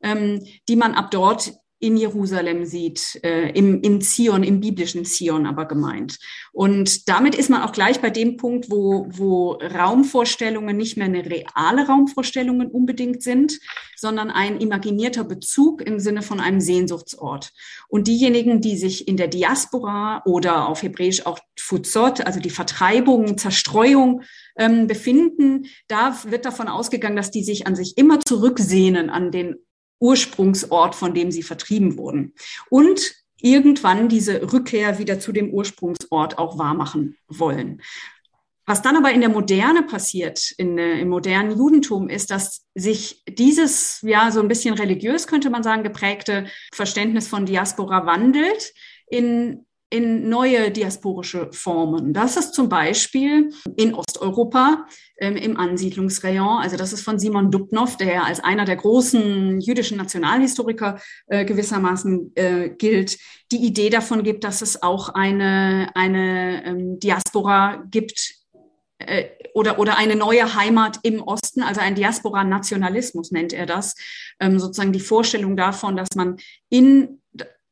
ähm, 0.00 0.46
die 0.68 0.76
man 0.76 0.94
ab 0.94 1.10
dort 1.10 1.52
in 1.84 1.98
Jerusalem 1.98 2.64
sieht, 2.64 3.20
äh, 3.22 3.50
im, 3.50 3.82
in 3.82 4.00
Zion, 4.00 4.42
im 4.42 4.60
biblischen 4.60 5.04
Zion 5.04 5.44
aber 5.44 5.66
gemeint. 5.66 6.18
Und 6.52 7.08
damit 7.10 7.34
ist 7.34 7.50
man 7.50 7.62
auch 7.62 7.72
gleich 7.72 8.00
bei 8.00 8.08
dem 8.08 8.38
Punkt, 8.38 8.70
wo, 8.70 9.06
wo 9.10 9.52
Raumvorstellungen 9.52 10.76
nicht 10.76 10.96
mehr 10.96 11.06
eine 11.06 11.26
reale 11.26 11.86
Raumvorstellungen 11.86 12.68
unbedingt 12.68 13.22
sind, 13.22 13.60
sondern 13.96 14.30
ein 14.30 14.60
imaginierter 14.60 15.24
Bezug 15.24 15.82
im 15.82 16.00
Sinne 16.00 16.22
von 16.22 16.40
einem 16.40 16.60
Sehnsuchtsort. 16.60 17.52
Und 17.88 18.08
diejenigen, 18.08 18.62
die 18.62 18.78
sich 18.78 19.06
in 19.06 19.18
der 19.18 19.28
Diaspora 19.28 20.22
oder 20.24 20.68
auf 20.68 20.82
Hebräisch 20.82 21.26
auch 21.26 21.38
Fuzot, 21.58 22.22
also 22.22 22.40
die 22.40 22.50
Vertreibung, 22.50 23.36
Zerstreuung 23.36 24.22
ähm, 24.56 24.86
befinden, 24.86 25.66
da 25.88 26.18
wird 26.24 26.46
davon 26.46 26.68
ausgegangen, 26.68 27.16
dass 27.16 27.30
die 27.30 27.44
sich 27.44 27.66
an 27.66 27.76
sich 27.76 27.98
immer 27.98 28.20
zurücksehnen 28.20 29.10
an 29.10 29.30
den 29.30 29.56
Ursprungsort, 30.04 30.94
von 30.94 31.14
dem 31.14 31.30
sie 31.32 31.42
vertrieben 31.42 31.96
wurden. 31.96 32.34
Und 32.68 33.14
irgendwann 33.40 34.10
diese 34.10 34.52
Rückkehr 34.52 34.98
wieder 34.98 35.18
zu 35.18 35.32
dem 35.32 35.50
Ursprungsort 35.50 36.36
auch 36.38 36.58
wahrmachen 36.58 37.16
wollen. 37.28 37.80
Was 38.66 38.82
dann 38.82 38.96
aber 38.96 39.12
in 39.12 39.20
der 39.20 39.30
Moderne 39.30 39.82
passiert, 39.82 40.52
in, 40.56 40.78
äh, 40.78 41.00
im 41.00 41.08
modernen 41.08 41.56
Judentum, 41.56 42.08
ist, 42.08 42.30
dass 42.30 42.66
sich 42.74 43.22
dieses, 43.28 44.00
ja, 44.02 44.30
so 44.30 44.40
ein 44.40 44.48
bisschen 44.48 44.74
religiös, 44.74 45.26
könnte 45.26 45.50
man 45.50 45.62
sagen, 45.62 45.82
geprägte 45.82 46.46
Verständnis 46.72 47.28
von 47.28 47.46
Diaspora 47.46 48.06
wandelt 48.06 48.72
in 49.06 49.66
in 49.94 50.28
neue 50.28 50.72
diasporische 50.72 51.52
Formen. 51.52 52.12
Das 52.12 52.36
ist 52.36 52.52
zum 52.52 52.68
Beispiel 52.68 53.50
in 53.76 53.94
Osteuropa 53.94 54.88
ähm, 55.18 55.36
im 55.36 55.56
Ansiedlungsrayon. 55.56 56.58
Also 56.60 56.76
das 56.76 56.92
ist 56.92 57.02
von 57.02 57.20
Simon 57.20 57.52
Dubnow, 57.52 57.96
der 57.96 58.24
als 58.24 58.40
einer 58.40 58.64
der 58.64 58.74
großen 58.74 59.60
jüdischen 59.60 59.96
Nationalhistoriker 59.96 60.98
äh, 61.28 61.44
gewissermaßen 61.44 62.32
äh, 62.34 62.70
gilt, 62.70 63.18
die 63.52 63.64
Idee 63.64 63.88
davon 63.88 64.24
gibt, 64.24 64.42
dass 64.42 64.62
es 64.62 64.82
auch 64.82 65.10
eine, 65.10 65.90
eine 65.94 66.64
ähm, 66.66 66.98
Diaspora 66.98 67.84
gibt 67.88 68.34
äh, 68.98 69.26
oder, 69.54 69.78
oder 69.78 69.96
eine 69.96 70.16
neue 70.16 70.56
Heimat 70.56 70.98
im 71.04 71.22
Osten, 71.22 71.62
also 71.62 71.80
ein 71.80 71.94
Diaspora-Nationalismus 71.94 73.30
nennt 73.30 73.52
er 73.52 73.66
das, 73.66 73.94
ähm, 74.40 74.58
sozusagen 74.58 74.92
die 74.92 74.98
Vorstellung 74.98 75.56
davon, 75.56 75.96
dass 75.96 76.08
man 76.16 76.38
in 76.68 77.20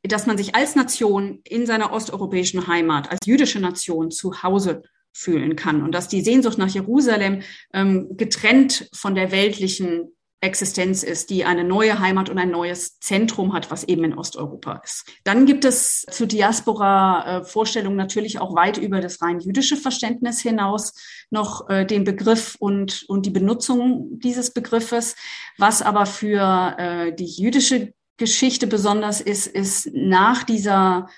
dass 0.03 0.27
man 0.27 0.37
sich 0.37 0.55
als 0.55 0.75
Nation 0.75 1.41
in 1.45 1.67
seiner 1.67 1.93
osteuropäischen 1.93 2.67
Heimat, 2.67 3.11
als 3.11 3.21
jüdische 3.25 3.61
Nation 3.61 4.11
zu 4.11 4.43
Hause 4.43 4.83
fühlen 5.13 5.57
kann 5.57 5.83
und 5.83 5.93
dass 5.93 6.09
die 6.09 6.23
Sehnsucht 6.23 6.59
nach 6.59 6.71
Jerusalem 6.71 7.43
ähm, 7.73 8.17
getrennt 8.17 8.89
von 8.95 9.15
der 9.15 9.31
weltlichen 9.31 10.13
Existenz 10.43 11.05
ist, 11.05 11.31
die 11.31 11.45
eine 11.45 11.63
neue 11.63 12.01
Heimat 12.01 12.29
und 12.29 12.37
ein 12.37 12.51
neues 12.51 12.99
Zentrum 12.99 13.53
hat, 13.53 13.71
was 13.71 13.85
eben 13.85 14.03
in 14.03 14.19
Osteuropa 14.19 14.81
ist. 14.83 15.05
Dann 15.23 15.47
gibt 15.47 15.65
es 15.65 16.05
zu 16.11 16.27
Diaspora 16.27 17.45
äh, 17.47 17.91
natürlich 17.91 18.41
auch 18.41 18.57
weit 18.57 18.77
über 18.77 19.01
das 19.01 19.23
rein 19.23 19.39
jüdische 19.39 19.77
Verständnis 19.77 20.41
hinaus 20.41 20.95
noch 21.31 21.69
äh, 21.71 21.87
den 21.87 22.03
Begriff 22.03 22.57
und, 22.59 23.05
und 23.07 23.25
die 23.25 23.31
Benutzung 23.31 24.19
dieses 24.19 24.53
Begriffes, 24.53 25.15
was 25.59 25.81
aber 25.81 26.07
für 26.07 26.75
äh, 26.77 27.15
die 27.15 27.25
jüdische 27.27 27.95
Geschichte 28.23 28.69
besonders 28.69 29.21
ist, 29.21 29.49
ist 29.49 29.91
nach 29.93 30.45
dieser 30.45 31.09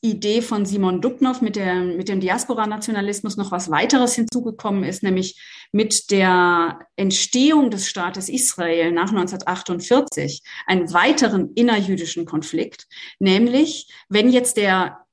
Idee 0.00 0.42
von 0.42 0.66
Simon 0.66 1.00
Dubnow 1.00 1.40
mit, 1.42 1.54
der, 1.54 1.76
mit 1.76 2.08
dem 2.08 2.18
Diaspora-Nationalismus 2.18 3.36
noch 3.36 3.52
was 3.52 3.70
weiteres 3.70 4.16
hinzugekommen 4.16 4.82
ist, 4.82 5.04
nämlich 5.04 5.40
mit 5.70 6.10
der 6.10 6.80
Entstehung 6.96 7.70
des 7.70 7.86
Staates 7.88 8.28
Israel 8.28 8.90
nach 8.90 9.10
1948 9.10 10.42
einen 10.66 10.92
weiteren 10.92 11.52
innerjüdischen 11.54 12.24
Konflikt, 12.24 12.88
nämlich 13.20 13.86
wenn 14.08 14.32
jetzt 14.32 14.56
der 14.56 15.06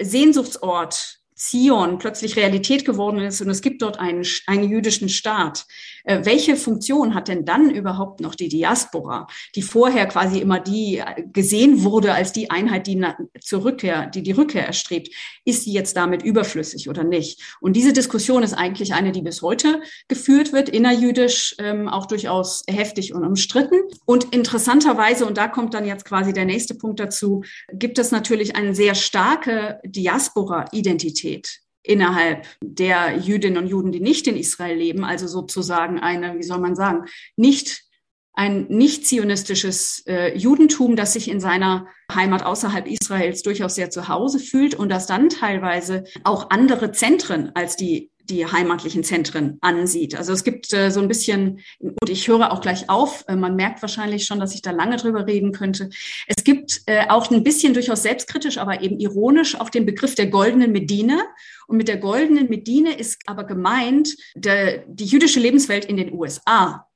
Sehnsuchtsort 0.00 1.18
Zion 1.36 1.98
plötzlich 1.98 2.36
Realität 2.36 2.86
geworden 2.86 3.18
ist 3.18 3.42
und 3.42 3.50
es 3.50 3.60
gibt 3.60 3.82
dort 3.82 4.00
einen, 4.00 4.24
einen 4.46 4.70
jüdischen 4.70 5.10
Staat. 5.10 5.66
Äh, 6.04 6.24
welche 6.24 6.56
Funktion 6.56 7.14
hat 7.14 7.28
denn 7.28 7.44
dann 7.44 7.70
überhaupt 7.70 8.20
noch 8.20 8.34
die 8.34 8.48
Diaspora, 8.48 9.26
die 9.54 9.60
vorher 9.60 10.06
quasi 10.06 10.38
immer 10.38 10.60
die 10.60 10.96
äh, 10.98 11.24
gesehen 11.30 11.84
wurde 11.84 12.14
als 12.14 12.32
die 12.32 12.50
Einheit, 12.50 12.86
die 12.86 13.04
zur 13.40 13.64
Rückkehr, 13.64 14.06
die 14.06 14.22
die 14.22 14.32
Rückkehr 14.32 14.66
erstrebt? 14.66 15.12
Ist 15.44 15.64
sie 15.64 15.72
jetzt 15.72 15.94
damit 15.94 16.22
überflüssig 16.22 16.88
oder 16.88 17.04
nicht? 17.04 17.42
Und 17.60 17.76
diese 17.76 17.92
Diskussion 17.92 18.42
ist 18.42 18.54
eigentlich 18.54 18.94
eine, 18.94 19.12
die 19.12 19.22
bis 19.22 19.42
heute 19.42 19.82
geführt 20.08 20.54
wird, 20.54 20.70
innerjüdisch 20.70 21.54
ähm, 21.58 21.86
auch 21.88 22.06
durchaus 22.06 22.62
heftig 22.66 23.14
und 23.14 23.24
umstritten. 23.24 23.76
Und 24.06 24.32
interessanterweise, 24.32 25.26
und 25.26 25.36
da 25.36 25.48
kommt 25.48 25.74
dann 25.74 25.84
jetzt 25.84 26.06
quasi 26.06 26.32
der 26.32 26.46
nächste 26.46 26.74
Punkt 26.74 26.98
dazu, 26.98 27.42
gibt 27.74 27.98
es 27.98 28.10
natürlich 28.10 28.56
eine 28.56 28.74
sehr 28.74 28.94
starke 28.94 29.80
Diaspora-Identität. 29.84 31.25
Identität 31.26 31.60
innerhalb 31.82 32.48
der 32.60 33.16
Jüdinnen 33.16 33.58
und 33.58 33.68
Juden, 33.68 33.92
die 33.92 34.00
nicht 34.00 34.26
in 34.26 34.36
Israel 34.36 34.76
leben, 34.76 35.04
also 35.04 35.28
sozusagen 35.28 36.00
eine, 36.00 36.36
wie 36.36 36.42
soll 36.42 36.58
man 36.58 36.74
sagen, 36.74 37.04
nicht 37.36 37.84
ein 38.32 38.66
nicht 38.68 39.06
zionistisches 39.06 40.02
äh, 40.06 40.36
Judentum, 40.36 40.96
das 40.96 41.14
sich 41.14 41.28
in 41.28 41.40
seiner 41.40 41.86
Heimat 42.12 42.44
außerhalb 42.44 42.86
Israels 42.86 43.42
durchaus 43.42 43.76
sehr 43.76 43.88
zu 43.88 44.08
Hause 44.08 44.40
fühlt 44.40 44.74
und 44.74 44.90
das 44.90 45.06
dann 45.06 45.30
teilweise 45.30 46.04
auch 46.24 46.50
andere 46.50 46.92
Zentren 46.92 47.52
als 47.54 47.76
die 47.76 48.10
die 48.30 48.46
heimatlichen 48.46 49.04
Zentren 49.04 49.58
ansieht. 49.60 50.16
Also 50.16 50.32
es 50.32 50.44
gibt 50.44 50.72
äh, 50.72 50.90
so 50.90 51.00
ein 51.00 51.08
bisschen, 51.08 51.60
und 51.78 52.08
ich 52.08 52.28
höre 52.28 52.52
auch 52.52 52.60
gleich 52.60 52.88
auf, 52.88 53.24
äh, 53.28 53.36
man 53.36 53.56
merkt 53.56 53.82
wahrscheinlich 53.82 54.26
schon, 54.26 54.40
dass 54.40 54.54
ich 54.54 54.62
da 54.62 54.70
lange 54.70 54.96
drüber 54.96 55.26
reden 55.26 55.52
könnte. 55.52 55.90
Es 56.26 56.44
gibt 56.44 56.82
äh, 56.86 57.06
auch 57.08 57.30
ein 57.30 57.44
bisschen 57.44 57.74
durchaus 57.74 58.02
selbstkritisch, 58.02 58.58
aber 58.58 58.82
eben 58.82 58.98
ironisch 58.98 59.58
auch 59.58 59.70
den 59.70 59.86
Begriff 59.86 60.14
der 60.14 60.26
goldenen 60.26 60.72
Medine. 60.72 61.22
Und 61.66 61.76
mit 61.76 61.88
der 61.88 61.98
goldenen 61.98 62.48
Medine 62.48 62.94
ist 62.96 63.22
aber 63.26 63.44
gemeint 63.44 64.16
der, 64.34 64.84
die 64.86 65.06
jüdische 65.06 65.40
Lebenswelt 65.40 65.84
in 65.84 65.96
den 65.96 66.12
USA 66.12 66.86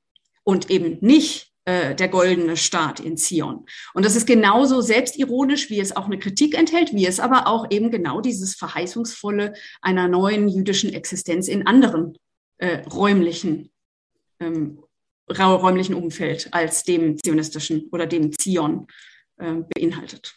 und 0.43 0.69
eben 0.69 0.97
nicht 1.01 1.50
äh, 1.65 1.95
der 1.95 2.07
goldene 2.07 2.57
Staat 2.57 2.99
in 2.99 3.17
Zion. 3.17 3.65
Und 3.93 4.05
das 4.05 4.15
ist 4.15 4.25
genauso 4.25 4.81
selbstironisch, 4.81 5.69
wie 5.69 5.79
es 5.79 5.95
auch 5.95 6.05
eine 6.05 6.19
Kritik 6.19 6.57
enthält, 6.57 6.93
wie 6.93 7.05
es 7.05 7.19
aber 7.19 7.47
auch 7.47 7.67
eben 7.69 7.91
genau 7.91 8.21
dieses 8.21 8.55
verheißungsvolle 8.55 9.53
einer 9.81 10.07
neuen 10.07 10.49
jüdischen 10.49 10.93
Existenz 10.93 11.47
in 11.47 11.67
anderen 11.67 12.17
äh, 12.57 12.79
räumlichen 12.89 13.69
ähm, 14.39 14.79
räumlichen 15.29 15.95
Umfeld 15.95 16.49
als 16.51 16.83
dem 16.83 17.17
zionistischen 17.17 17.87
oder 17.91 18.05
dem 18.05 18.31
Zion 18.37 18.87
äh, 19.37 19.57
beinhaltet. 19.73 20.35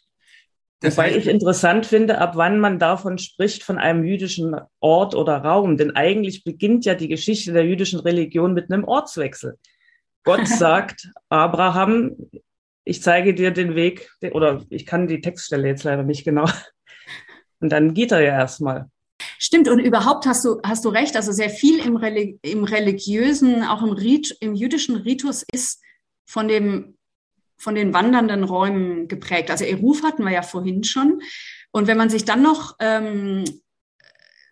Wobei 0.82 1.16
ich 1.16 1.26
interessant 1.26 1.86
finde, 1.86 2.18
ab 2.18 2.32
wann 2.36 2.60
man 2.60 2.78
davon 2.78 3.16
spricht, 3.16 3.62
von 3.62 3.78
einem 3.78 4.04
jüdischen 4.04 4.54
Ort 4.80 5.14
oder 5.14 5.38
Raum. 5.38 5.78
Denn 5.78 5.96
eigentlich 5.96 6.44
beginnt 6.44 6.84
ja 6.84 6.94
die 6.94 7.08
Geschichte 7.08 7.54
der 7.54 7.64
jüdischen 7.64 8.00
Religion 8.00 8.52
mit 8.52 8.70
einem 8.70 8.84
Ortswechsel. 8.84 9.58
Gott 10.24 10.48
sagt, 10.48 11.10
Abraham, 11.28 12.16
ich 12.84 13.02
zeige 13.02 13.34
dir 13.34 13.50
den 13.50 13.74
Weg, 13.74 14.10
oder 14.32 14.64
ich 14.70 14.86
kann 14.86 15.06
die 15.06 15.20
Textstelle 15.20 15.68
jetzt 15.68 15.84
leider 15.84 16.02
nicht 16.02 16.24
genau. 16.24 16.46
Und 17.60 17.70
dann 17.70 17.94
geht 17.94 18.12
er 18.12 18.20
ja 18.20 18.32
erstmal. 18.32 18.90
Stimmt, 19.38 19.68
und 19.68 19.78
überhaupt 19.78 20.26
hast 20.26 20.44
du, 20.44 20.60
hast 20.64 20.84
du 20.84 20.88
recht, 20.88 21.16
also 21.16 21.32
sehr 21.32 21.50
viel 21.50 21.78
im, 21.78 21.96
Reli 21.96 22.38
im 22.42 22.64
religiösen, 22.64 23.62
auch 23.62 23.82
im, 23.82 23.92
Rit 23.92 24.36
im 24.40 24.54
jüdischen 24.54 24.96
Ritus 24.96 25.44
ist 25.52 25.80
von 26.26 26.48
dem 26.48 26.96
von 27.56 27.74
den 27.74 27.94
wandernden 27.94 28.44
Räumen 28.44 29.08
geprägt. 29.08 29.50
Also 29.50 29.64
Eruf 29.64 30.02
hatten 30.02 30.24
wir 30.24 30.32
ja 30.32 30.42
vorhin 30.42 30.84
schon. 30.84 31.22
Und 31.70 31.86
wenn 31.86 31.96
man 31.96 32.10
sich 32.10 32.24
dann 32.24 32.42
noch 32.42 32.76
ähm, 32.80 33.44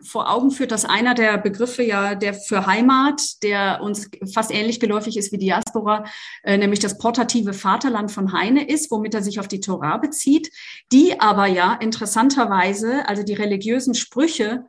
vor 0.05 0.31
Augen 0.31 0.51
führt, 0.51 0.73
dass 0.73 0.85
einer 0.85 1.15
der 1.15 1.39
Begriffe 1.39 1.83
ja 1.83 2.15
der 2.15 2.35
für 2.35 2.67
Heimat, 2.67 3.43
der 3.43 3.81
uns 3.83 4.11
fast 4.33 4.53
ähnlich 4.53 4.81
geläufig 4.81 5.17
ist 5.17 5.33
wie 5.33 5.39
Diaspora, 5.39 6.05
äh, 6.43 6.59
nämlich 6.59 6.81
das 6.81 6.99
portative 6.99 7.53
Vaterland 7.53 8.11
von 8.11 8.33
Heine 8.33 8.69
ist, 8.69 8.91
womit 8.91 9.15
er 9.15 9.23
sich 9.23 9.39
auf 9.41 9.49
die 9.49 9.61
Torah 9.61 9.99
bezieht, 9.99 10.51
die 10.93 11.21
aber 11.21 11.47
ja 11.47 11.75
interessanterweise, 11.75 13.09
also 13.09 13.23
die 13.23 13.35
religiösen 13.35 13.95
Sprüche, 13.95 14.65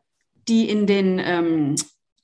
die 0.48 0.70
in 0.70 0.88
den, 0.88 1.20
ähm, 1.20 1.76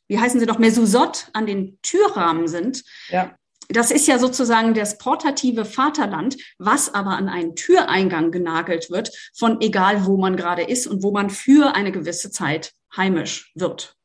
wie 0.07 0.19
heißen 0.19 0.39
sie 0.39 0.45
doch, 0.45 0.59
Mesusot 0.59 1.29
an 1.33 1.45
den 1.45 1.79
Türrahmen 1.81 2.47
sind, 2.47 2.83
ja 3.09 3.35
das 3.69 3.91
ist 3.91 4.07
ja 4.07 4.17
sozusagen 4.17 4.73
das 4.73 4.97
portative 4.97 5.63
Vaterland, 5.63 6.37
was 6.57 6.93
aber 6.93 7.11
an 7.11 7.29
einen 7.29 7.55
Türeingang 7.55 8.31
genagelt 8.31 8.89
wird, 8.89 9.11
von 9.37 9.61
egal 9.61 10.05
wo 10.05 10.17
man 10.17 10.35
gerade 10.35 10.63
ist 10.63 10.87
und 10.87 11.03
wo 11.03 11.11
man 11.11 11.29
für 11.29 11.75
eine 11.75 11.91
gewisse 11.91 12.31
Zeit 12.31 12.73
heimisch 12.95 13.51
wird. 13.55 13.95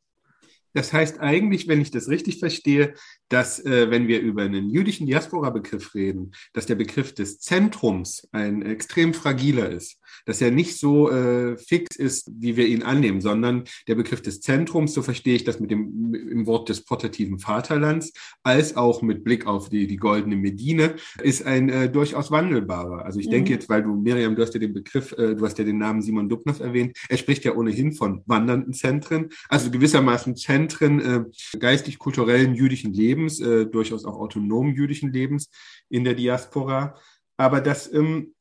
Das 0.75 0.93
heißt 0.93 1.21
eigentlich, 1.21 1.67
wenn 1.67 1.81
ich 1.81 1.93
das 1.93 2.09
richtig 2.09 2.41
verstehe, 2.41 2.95
dass 3.29 3.65
äh, 3.65 3.91
wenn 3.91 4.09
wir 4.09 4.21
über 4.21 4.43
einen 4.43 4.71
jüdischen 4.71 5.07
Diaspora-Begriff 5.07 5.95
reden, 5.95 6.33
dass 6.53 6.67
der 6.67 6.75
Begriff 6.75 7.15
des 7.15 7.39
Zentrums 7.39 8.29
ein 8.33 8.63
extrem 8.63 9.15
fragiler 9.15 9.71
ist, 9.71 9.99
dass 10.27 10.41
er 10.41 10.51
nicht 10.51 10.79
so 10.79 11.11
äh, 11.11 11.57
fix 11.57 11.97
ist, 11.97 12.31
wie 12.39 12.57
wir 12.57 12.67
ihn 12.67 12.83
annehmen, 12.83 13.21
sondern 13.21 13.65
der 13.89 13.95
Begriff 13.95 14.23
des 14.23 14.41
Zentrums, 14.41 14.95
so 14.95 15.03
verstehe 15.03 15.35
ich 15.35 15.45
das 15.45 15.61
mit 15.61 15.71
dem 15.71 16.15
im 16.15 16.47
Wort 16.47 16.69
des 16.69 16.85
portativen 16.85 17.39
Vaterlands, 17.39 18.13
als 18.43 18.77
auch 18.77 19.03
mit 19.03 19.25
Blick 19.25 19.47
auf 19.47 19.69
die, 19.69 19.87
die 19.87 19.97
goldene 19.97 20.37
Medine, 20.37 20.95
ist 21.23 21.45
ein 21.45 21.69
äh, 21.69 21.91
durchaus 21.91 22.31
wandelbarer. 22.31 23.05
Also 23.05 23.21
ich 23.21 23.27
mhm. 23.27 23.33
denke 23.33 23.53
jetzt, 23.53 23.69
weil 23.69 23.83
du, 23.83 23.95
Miriam, 23.95 24.37
du 24.37 24.43
hast 24.43 24.55
ja 24.55 24.61
den 24.61 24.75
Begriff, 24.75 25.13
äh, 25.13 25.35
du 25.35 25.45
hast 25.45 25.59
ja 25.59 25.65
den 25.65 25.79
Namen 25.79 26.03
Simon 26.03 26.29
Dubnow 26.29 26.61
erwähnt, 26.61 26.97
er 27.09 27.17
spricht 27.17 27.45
ja 27.45 27.55
ohnehin 27.55 27.93
von 27.93 28.23
wandernden 28.27 28.73
Zentren, 28.73 29.29
also 29.49 29.71
gewissermaßen 29.71 30.37
Zentren 30.37 31.01
äh, 31.01 31.25
geistig-kulturellen 31.59 32.55
jüdischen 32.55 32.93
Lebens 32.93 33.24
Lebens, 33.25 33.41
äh, 33.41 33.67
durchaus 33.67 34.05
auch 34.05 34.17
autonomen 34.17 34.75
jüdischen 34.75 35.13
Lebens 35.13 35.51
in 35.89 36.05
der 36.05 36.15
Diaspora. 36.15 36.97
Aber 37.37 37.61
das 37.61 37.93
ähm, 37.93 38.35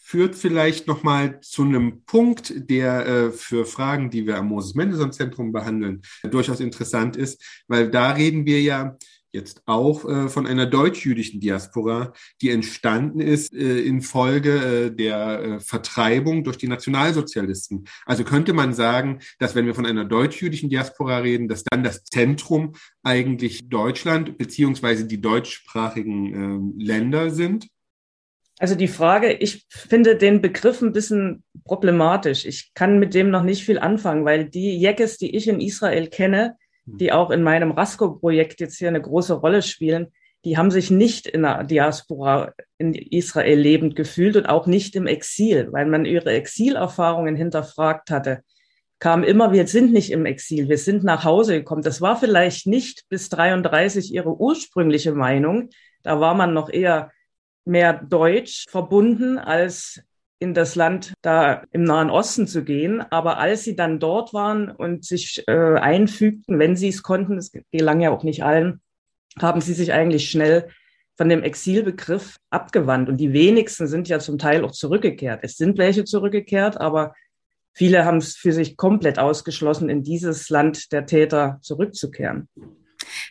führt 0.00 0.34
vielleicht 0.34 0.86
nochmal 0.86 1.40
zu 1.40 1.62
einem 1.62 2.04
Punkt, 2.04 2.52
der 2.70 3.06
äh, 3.06 3.30
für 3.30 3.64
Fragen, 3.64 4.10
die 4.10 4.26
wir 4.26 4.36
am 4.38 4.48
Moses-Mendelssohn-Zentrum 4.48 5.52
behandeln, 5.52 6.02
durchaus 6.30 6.60
interessant 6.60 7.16
ist, 7.16 7.42
weil 7.68 7.90
da 7.90 8.12
reden 8.12 8.44
wir 8.46 8.60
ja 8.60 8.96
jetzt 9.32 9.62
auch 9.66 10.04
äh, 10.08 10.28
von 10.28 10.46
einer 10.46 10.66
deutsch-jüdischen 10.66 11.40
Diaspora, 11.40 12.12
die 12.40 12.50
entstanden 12.50 13.20
ist 13.20 13.54
äh, 13.54 13.80
infolge 13.80 14.50
äh, 14.50 14.90
der 14.90 15.42
äh, 15.42 15.60
Vertreibung 15.60 16.44
durch 16.44 16.58
die 16.58 16.68
Nationalsozialisten. 16.68 17.84
Also 18.06 18.24
könnte 18.24 18.52
man 18.52 18.74
sagen, 18.74 19.20
dass 19.38 19.54
wenn 19.54 19.66
wir 19.66 19.74
von 19.74 19.86
einer 19.86 20.04
deutsch-jüdischen 20.04 20.70
Diaspora 20.70 21.18
reden, 21.18 21.48
dass 21.48 21.64
dann 21.64 21.84
das 21.84 22.04
Zentrum 22.04 22.74
eigentlich 23.02 23.68
Deutschland 23.68 24.38
beziehungsweise 24.38 25.06
die 25.06 25.20
deutschsprachigen 25.20 26.74
äh, 26.78 26.84
Länder 26.84 27.30
sind? 27.30 27.68
Also 28.58 28.74
die 28.74 28.88
Frage, 28.88 29.32
ich 29.32 29.64
finde 29.70 30.16
den 30.16 30.42
Begriff 30.42 30.82
ein 30.82 30.92
bisschen 30.92 31.42
problematisch. 31.64 32.44
Ich 32.44 32.72
kann 32.74 32.98
mit 32.98 33.14
dem 33.14 33.30
noch 33.30 33.42
nicht 33.42 33.64
viel 33.64 33.78
anfangen, 33.78 34.26
weil 34.26 34.50
die 34.50 34.78
Jekes, 34.78 35.16
die 35.16 35.34
ich 35.34 35.48
in 35.48 35.60
Israel 35.60 36.08
kenne, 36.08 36.58
die 36.98 37.12
auch 37.12 37.30
in 37.30 37.42
meinem 37.42 37.70
Rasco-Projekt 37.70 38.60
jetzt 38.60 38.78
hier 38.78 38.88
eine 38.88 39.00
große 39.00 39.34
Rolle 39.34 39.62
spielen, 39.62 40.08
die 40.44 40.56
haben 40.56 40.70
sich 40.70 40.90
nicht 40.90 41.26
in 41.26 41.42
der 41.42 41.64
Diaspora 41.64 42.54
in 42.78 42.94
Israel 42.94 43.58
lebend 43.58 43.94
gefühlt 43.94 44.36
und 44.36 44.46
auch 44.46 44.66
nicht 44.66 44.96
im 44.96 45.06
Exil, 45.06 45.68
weil 45.72 45.86
man 45.86 46.06
ihre 46.06 46.32
Exilerfahrungen 46.32 47.36
hinterfragt 47.36 48.10
hatte. 48.10 48.42
Kam 48.98 49.22
immer, 49.22 49.52
wir 49.52 49.66
sind 49.66 49.92
nicht 49.92 50.10
im 50.10 50.26
Exil, 50.26 50.68
wir 50.68 50.78
sind 50.78 51.04
nach 51.04 51.24
Hause 51.24 51.58
gekommen. 51.58 51.82
Das 51.82 52.00
war 52.00 52.18
vielleicht 52.18 52.66
nicht 52.66 53.04
bis 53.08 53.28
33 53.28 54.12
ihre 54.12 54.34
ursprüngliche 54.38 55.12
Meinung. 55.12 55.70
Da 56.02 56.20
war 56.20 56.34
man 56.34 56.54
noch 56.54 56.70
eher 56.70 57.10
mehr 57.64 57.92
deutsch 57.92 58.66
verbunden 58.68 59.38
als 59.38 60.02
in 60.40 60.54
das 60.54 60.74
Land 60.74 61.12
da 61.22 61.62
im 61.70 61.84
Nahen 61.84 62.10
Osten 62.10 62.48
zu 62.48 62.64
gehen. 62.64 63.00
Aber 63.00 63.38
als 63.38 63.62
sie 63.62 63.76
dann 63.76 64.00
dort 64.00 64.34
waren 64.34 64.70
und 64.70 65.04
sich 65.04 65.44
äh, 65.46 65.52
einfügten, 65.52 66.58
wenn 66.58 66.76
sie 66.76 66.88
es 66.88 67.02
konnten, 67.02 67.36
es 67.36 67.52
gelang 67.70 68.00
ja 68.00 68.10
auch 68.10 68.24
nicht 68.24 68.42
allen, 68.42 68.80
haben 69.38 69.60
sie 69.60 69.74
sich 69.74 69.92
eigentlich 69.92 70.28
schnell 70.30 70.68
von 71.16 71.28
dem 71.28 71.42
Exilbegriff 71.42 72.38
abgewandt. 72.48 73.10
Und 73.10 73.18
die 73.18 73.34
wenigsten 73.34 73.86
sind 73.86 74.08
ja 74.08 74.18
zum 74.18 74.38
Teil 74.38 74.64
auch 74.64 74.72
zurückgekehrt. 74.72 75.40
Es 75.42 75.58
sind 75.58 75.76
welche 75.76 76.04
zurückgekehrt, 76.04 76.80
aber 76.80 77.14
viele 77.74 78.06
haben 78.06 78.16
es 78.16 78.36
für 78.36 78.52
sich 78.52 78.78
komplett 78.78 79.18
ausgeschlossen, 79.18 79.90
in 79.90 80.02
dieses 80.02 80.48
Land 80.48 80.90
der 80.92 81.04
Täter 81.04 81.58
zurückzukehren. 81.60 82.48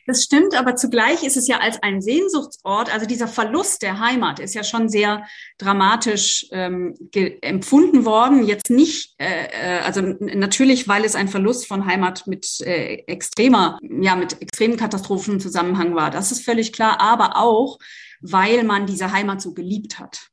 Das 0.05 0.23
stimmt, 0.23 0.55
aber 0.55 0.75
zugleich 0.75 1.23
ist 1.23 1.37
es 1.37 1.47
ja 1.47 1.59
als 1.59 1.81
ein 1.83 2.01
Sehnsuchtsort, 2.01 2.93
also 2.93 3.05
dieser 3.05 3.27
Verlust 3.27 3.81
der 3.81 3.99
Heimat 3.99 4.39
ist 4.39 4.53
ja 4.53 4.63
schon 4.63 4.89
sehr 4.89 5.25
dramatisch 5.57 6.47
ähm, 6.51 6.95
empfunden 7.41 8.05
worden. 8.05 8.45
Jetzt 8.45 8.69
nicht, 8.69 9.13
äh, 9.19 9.45
äh, 9.45 9.79
also 9.79 10.01
natürlich, 10.01 10.87
weil 10.87 11.05
es 11.05 11.15
ein 11.15 11.27
Verlust 11.27 11.67
von 11.67 11.85
Heimat 11.85 12.27
mit 12.27 12.61
äh, 12.61 13.03
extremer, 13.07 13.79
ja, 13.81 14.15
mit 14.15 14.41
extremen 14.41 14.77
Katastrophen 14.77 15.39
Zusammenhang 15.39 15.95
war. 15.95 16.09
Das 16.11 16.31
ist 16.31 16.43
völlig 16.43 16.73
klar, 16.73 16.99
aber 16.99 17.37
auch, 17.37 17.79
weil 18.21 18.63
man 18.63 18.85
diese 18.85 19.11
Heimat 19.11 19.41
so 19.41 19.53
geliebt 19.53 19.99
hat. 19.99 20.29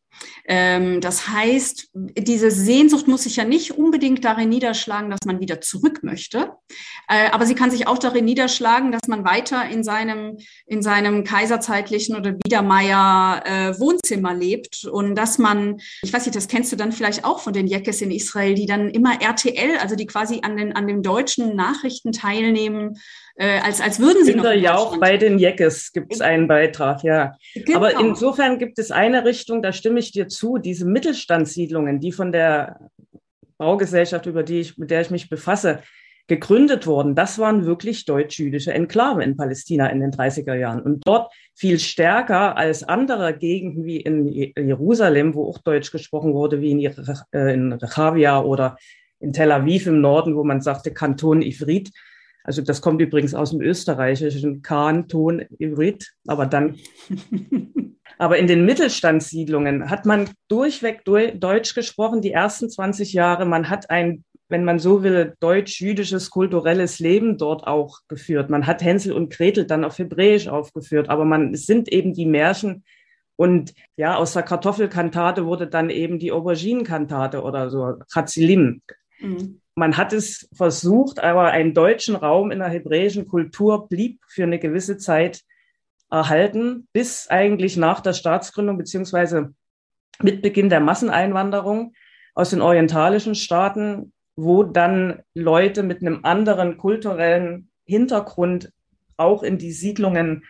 Ähm, 0.49 1.01
das 1.01 1.29
heißt, 1.29 1.91
diese 1.95 2.51
Sehnsucht 2.51 3.09
muss 3.09 3.25
sich 3.25 3.37
ja 3.37 3.45
nicht 3.45 3.73
unbedingt 3.73 4.25
darin 4.25 4.49
niederschlagen, 4.49 5.11
dass 5.11 5.21
man 5.27 5.41
wieder 5.41 5.61
zurück 5.61 6.01
möchte, 6.03 6.53
äh, 7.09 7.31
aber 7.31 7.47
sie 7.47 7.55
kann 7.55 7.71
sich 7.71 7.87
auch 7.89 7.99
darin 7.99 8.25
niederschlagen, 8.25 8.93
dass 8.93 9.09
man 9.09 9.25
weiter 9.25 9.69
in 9.69 9.83
seinem, 9.83 10.39
in 10.67 10.83
seinem 10.83 11.25
kaiserzeitlichen 11.25 12.17
oder 12.17 12.33
Biedermeier 12.33 13.43
äh, 13.45 13.81
Wohnzimmer 13.81 14.35
lebt 14.35 14.85
und 14.85 15.17
dass 15.17 15.39
man, 15.39 15.81
ich 16.03 16.13
weiß 16.13 16.27
nicht, 16.27 16.37
das 16.37 16.49
kennst 16.49 16.71
du 16.73 16.77
dann 16.77 16.93
vielleicht 16.93 17.25
auch 17.25 17.41
von 17.41 17.53
den 17.53 17.67
Jekes 17.67 18.01
in 18.01 18.11
Israel, 18.11 18.55
die 18.55 18.67
dann 18.67 18.91
immer 18.91 19.21
RTL, 19.21 19.79
also 19.79 19.97
die 19.97 20.07
quasi 20.07 20.41
an 20.43 20.57
den, 20.57 20.75
an 20.75 20.87
den 20.87 21.03
deutschen 21.03 21.57
Nachrichten 21.57 22.13
teilnehmen, 22.13 22.99
äh, 23.37 23.61
als, 23.61 23.81
als 23.81 24.01
würden 24.01 24.25
sie 24.25 24.33
Kinder 24.33 24.55
noch. 24.55 24.63
Ja, 24.63 24.77
auch 24.77 24.99
bei 24.99 25.17
den 25.17 25.39
Jeckes 25.39 25.93
gibt 25.93 26.15
es 26.15 26.21
einen 26.21 26.49
Beitrag, 26.49 27.03
ja. 27.03 27.37
Genau. 27.55 27.79
Aber 27.79 28.01
insofern 28.01 28.59
gibt 28.59 28.79
es 28.79 28.91
eine 28.91 29.25
Richtung, 29.25 29.63
da 29.63 29.73
stimme 29.73 30.01
ich 30.01 30.13
dir 30.13 30.29
zu, 30.29 30.59
diese 30.59 30.87
Mittelstandssiedlungen, 30.87 32.01
die 32.01 32.13
von 32.13 32.33
der 32.33 32.91
Baugesellschaft, 33.59 34.27
über 34.27 34.43
die 34.43 34.61
ich, 34.61 34.79
mit 34.79 34.91
der 34.91 35.03
ich 35.03 35.11
mich 35.11 35.29
befasse, 35.29 35.81
gegründet 36.29 36.87
wurden, 36.87 37.15
das 37.15 37.39
waren 37.39 37.67
wirklich 37.67 38.05
deutsch-jüdische 38.05 38.73
Enklaven 38.73 39.21
in 39.21 39.37
Palästina 39.37 39.87
in 39.89 40.01
den 40.01 40.11
30er 40.11 40.55
Jahren. 40.55 40.83
Und 40.83 41.07
dort 41.07 41.33
viel 41.55 41.79
stärker 41.79 42.57
als 42.57 42.83
andere 42.83 43.37
Gegenden 43.37 43.85
wie 43.85 43.99
in 43.99 44.27
Jerusalem, 44.27 45.35
wo 45.35 45.49
auch 45.49 45.59
Deutsch 45.59 45.93
gesprochen 45.93 46.35
wurde, 46.35 46.61
wie 46.61 46.73
in, 46.73 46.81
äh, 46.81 47.55
in 47.55 47.73
Rechavia 47.73 48.43
oder 48.43 48.77
in 49.21 49.33
Tel 49.33 49.53
Aviv 49.53 49.87
im 49.87 50.01
Norden, 50.01 50.35
wo 50.35 50.43
man 50.43 50.61
sagte 50.61 50.93
Kanton 50.93 51.43
Ivrit. 51.43 51.93
Also 52.47 52.63
das 52.63 52.81
kommt 52.81 53.03
übrigens 53.03 53.35
aus 53.35 53.51
dem 53.51 53.61
österreichischen 53.61 54.63
Kanton 54.63 55.45
Ivrit, 55.59 56.13
aber 56.29 56.47
dann. 56.47 56.77
aber 58.19 58.39
in 58.39 58.47
den 58.47 58.65
Mittelstandssiedlungen 58.65 59.91
hat 59.91 60.07
man 60.07 60.31
durchweg 60.49 61.05
Deutsch 61.05 61.75
gesprochen, 61.75 62.23
die 62.23 62.31
ersten 62.31 62.71
20 62.71 63.13
Jahre. 63.13 63.47
Man 63.47 63.69
hat 63.69 63.91
ein, 63.91 64.25
wenn 64.49 64.65
man 64.65 64.79
so 64.79 65.03
will, 65.03 65.35
deutsch-jüdisches 65.41 66.31
kulturelles 66.31 67.01
Leben 67.01 67.37
dort 67.37 67.67
auch 67.67 67.99
geführt. 68.07 68.49
Man 68.49 68.69
hat 68.69 68.81
Hänsel 68.81 69.13
und 69.13 69.33
Gretel 69.33 69.67
dann 69.67 69.85
auf 69.85 69.99
Hebräisch 69.99 70.47
aufgeführt, 70.47 71.11
aber 71.11 71.25
man, 71.25 71.53
es 71.53 71.67
sind 71.67 71.89
eben 71.89 72.15
die 72.15 72.27
Märchen, 72.27 72.85
und 73.37 73.75
ja, 73.97 74.17
aus 74.17 74.33
der 74.33 74.43
Kartoffelkantate 74.43 75.45
wurde 75.45 75.67
dann 75.67 75.91
eben 75.91 76.19
die 76.19 76.33
Auberginenkantate 76.33 77.43
oder 77.43 77.69
so, 77.69 77.97
Chazilim. 78.11 78.81
Mhm. 79.21 79.61
Man 79.79 79.99
hat 79.99 80.15
es 80.15 80.49
versucht, 80.55 81.21
aber 81.21 81.51
einen 81.51 81.75
deutschen 81.75 82.17
Raum 82.17 82.51
in 82.51 82.61
der 82.61 82.69
hebräischen 82.69 83.29
Kultur 83.29 83.89
blieb 83.89 84.21
für 84.27 84.45
eine 84.45 84.59
gewisse 84.59 84.97
Zeit 84.97 85.43
erhalten, 86.11 86.89
bis 86.95 87.29
eigentlich 87.29 87.77
nach 87.77 88.01
der 88.01 88.15
Staatsgründung 88.15 88.79
beziehungsweise 88.79 89.55
mit 90.23 90.41
Beginn 90.41 90.71
der 90.71 90.81
Masseneinwanderung 90.81 91.93
aus 92.35 92.51
den 92.51 92.63
orientalischen 92.63 93.35
Staaten, 93.35 94.15
wo 94.35 94.63
dann 94.63 95.23
Leute 95.35 95.83
mit 95.83 96.01
einem 96.01 96.25
anderen 96.25 96.79
kulturellen 96.79 97.71
Hintergrund 97.85 98.73
auch 99.19 99.43
in 99.43 99.59
die 99.59 99.73
Siedlungen 99.73 100.45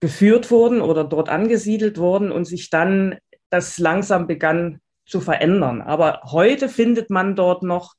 geführt 0.00 0.50
wurden 0.50 0.80
oder 0.80 1.04
dort 1.04 1.28
angesiedelt 1.28 1.98
wurden 1.98 2.32
und 2.32 2.46
sich 2.46 2.70
dann 2.70 3.18
das 3.50 3.76
langsam 3.78 4.26
begann 4.26 4.80
zu 5.04 5.20
verändern. 5.20 5.82
Aber 5.82 6.22
heute 6.24 6.70
findet 6.70 7.10
man 7.10 7.36
dort 7.36 7.62
noch 7.62 7.94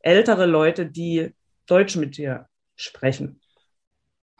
ältere 0.00 0.46
Leute, 0.46 0.86
die 0.86 1.34
Deutsch 1.66 1.96
mit 1.96 2.16
dir 2.16 2.48
sprechen. 2.76 3.40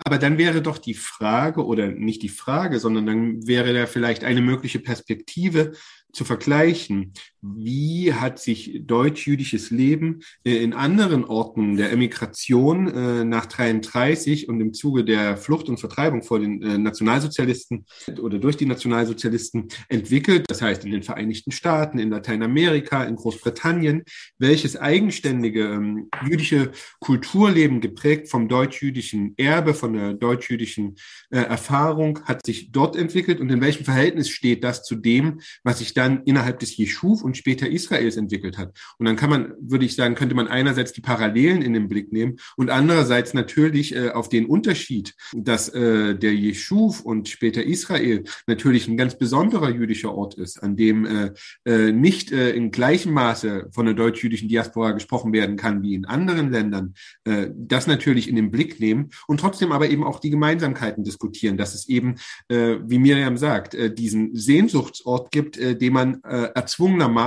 Aber 0.03 0.19
dann 0.19 0.39
wäre 0.39 0.63
doch 0.63 0.79
die 0.79 0.95
Frage, 0.95 1.65
oder 1.65 1.89
nicht 1.89 2.23
die 2.23 2.31
Frage, 2.31 2.79
sondern 2.79 3.07
dann 3.07 3.47
wäre 3.47 3.75
da 3.75 3.87
vielleicht 3.87 4.25
eine 4.25 4.41
mögliche 4.41 4.79
Perspektive, 4.79 5.73
zu 6.13 6.25
vergleichen, 6.25 7.13
wie 7.43 8.13
hat 8.13 8.39
sich 8.39 8.83
deutsch-jüdisches 8.85 9.71
Leben 9.71 10.21
äh, 10.45 10.57
in 10.57 10.75
anderen 10.75 11.25
Orten 11.25 11.77
der 11.77 11.91
Emigration 11.91 12.89
äh, 12.89 13.25
nach 13.25 13.47
33 13.47 14.49
und 14.49 14.61
im 14.61 14.75
Zuge 14.75 15.05
der 15.05 15.37
Flucht 15.37 15.69
und 15.69 15.79
Vertreibung 15.79 16.23
vor 16.23 16.39
den 16.39 16.63
äh, 16.63 16.79
Nationalsozialisten 16.79 17.87
oder 18.21 18.39
durch 18.39 18.57
die 18.57 18.67
Nationalsozialisten 18.67 19.69
entwickelt. 19.89 20.45
Das 20.49 20.61
heißt 20.61 20.85
in 20.85 20.91
den 20.91 21.03
Vereinigten 21.03 21.51
Staaten, 21.51 21.99
in 21.99 22.11
Lateinamerika, 22.11 23.05
in 23.05 23.17
Großbritannien, 23.17 24.03
welches 24.39 24.77
eigenständige 24.77 25.65
ähm, 25.65 26.09
jüdische 26.27 26.73
Kulturleben 27.01 27.81
geprägt 27.81 28.29
vom 28.29 28.49
deutsch-jüdischen 28.49 29.35
Erbe, 29.37 29.75
von 29.75 29.95
der 29.95 30.15
deutsch-jüdischen 30.15 30.97
Erfahrung 31.31 32.21
hat 32.25 32.45
sich 32.45 32.73
dort 32.73 32.97
entwickelt 32.97 33.41
und 33.41 33.51
in 33.51 33.61
welchem 33.61 33.85
Verhältnis 33.85 34.29
steht 34.29 34.65
das 34.65 34.83
zu 34.83 34.97
dem, 34.97 35.41
was 35.63 35.79
sich 35.79 35.95
dann 35.95 36.23
innerhalb 36.25 36.59
des 36.59 36.77
Jeschuv 36.77 37.23
und 37.31 37.37
später 37.37 37.69
Israels 37.69 38.17
entwickelt 38.17 38.59
hat. 38.59 38.77
Und 38.99 39.07
dann 39.07 39.15
kann 39.15 39.31
man, 39.31 39.55
würde 39.61 39.85
ich 39.85 39.95
sagen, 39.95 40.17
könnte 40.17 40.35
man 40.35 40.49
einerseits 40.49 40.93
die 40.93 41.01
Parallelen 41.01 41.63
in 41.63 41.75
den 41.75 41.87
Blick 41.87 42.13
nehmen 42.13 42.39
und 42.57 42.71
andererseits 42.71 43.35
natürlich 43.35 43.95
äh, 43.95 44.11
auf 44.11 44.29
den 44.29 44.47
Unterschied, 44.47 45.15
dass 45.33 45.69
äh, 45.69 46.17
der 46.17 46.35
Jeschuv 46.35 47.03
und 47.03 47.29
später 47.29 47.63
Israel 47.63 48.25
natürlich 48.49 48.89
ein 48.89 48.97
ganz 48.97 49.17
besonderer 49.17 49.71
jüdischer 49.71 50.13
Ort 50.13 50.35
ist, 50.35 50.61
an 50.61 50.75
dem 50.75 51.07
äh, 51.07 51.31
äh, 51.65 51.93
nicht 51.93 52.33
äh, 52.33 52.51
in 52.51 52.73
gleichem 52.73 53.13
Maße 53.13 53.69
von 53.71 53.87
der 53.87 53.95
deutsch-jüdischen 53.95 54.49
Diaspora 54.49 54.91
gesprochen 54.91 55.33
werden 55.33 55.57
kann 55.57 55.83
wie 55.83 55.95
in 55.95 56.05
anderen 56.05 56.51
Ländern, 56.51 56.95
äh, 57.25 57.49
das 57.55 57.87
natürlich 57.87 58.29
in 58.29 58.35
den 58.35 58.51
Blick 58.51 58.81
nehmen 58.81 59.11
und 59.29 59.39
trotzdem 59.39 59.71
aber 59.71 59.89
eben 59.89 60.03
auch 60.03 60.19
die 60.19 60.31
Gemeinsamkeiten 60.31 61.05
diskutieren, 61.05 61.57
dass 61.57 61.75
es 61.75 61.89
eben, 61.89 62.17
äh, 62.49 62.79
wie 62.85 62.99
Miriam 62.99 63.37
sagt, 63.37 63.75
äh, 63.75 63.95
diesen 63.95 64.35
Sehnsuchtsort 64.35 65.31
gibt, 65.31 65.57
äh, 65.57 65.77
den 65.77 65.93
man 65.93 66.23
äh, 66.25 66.49
erzwungenermaßen 66.55 67.20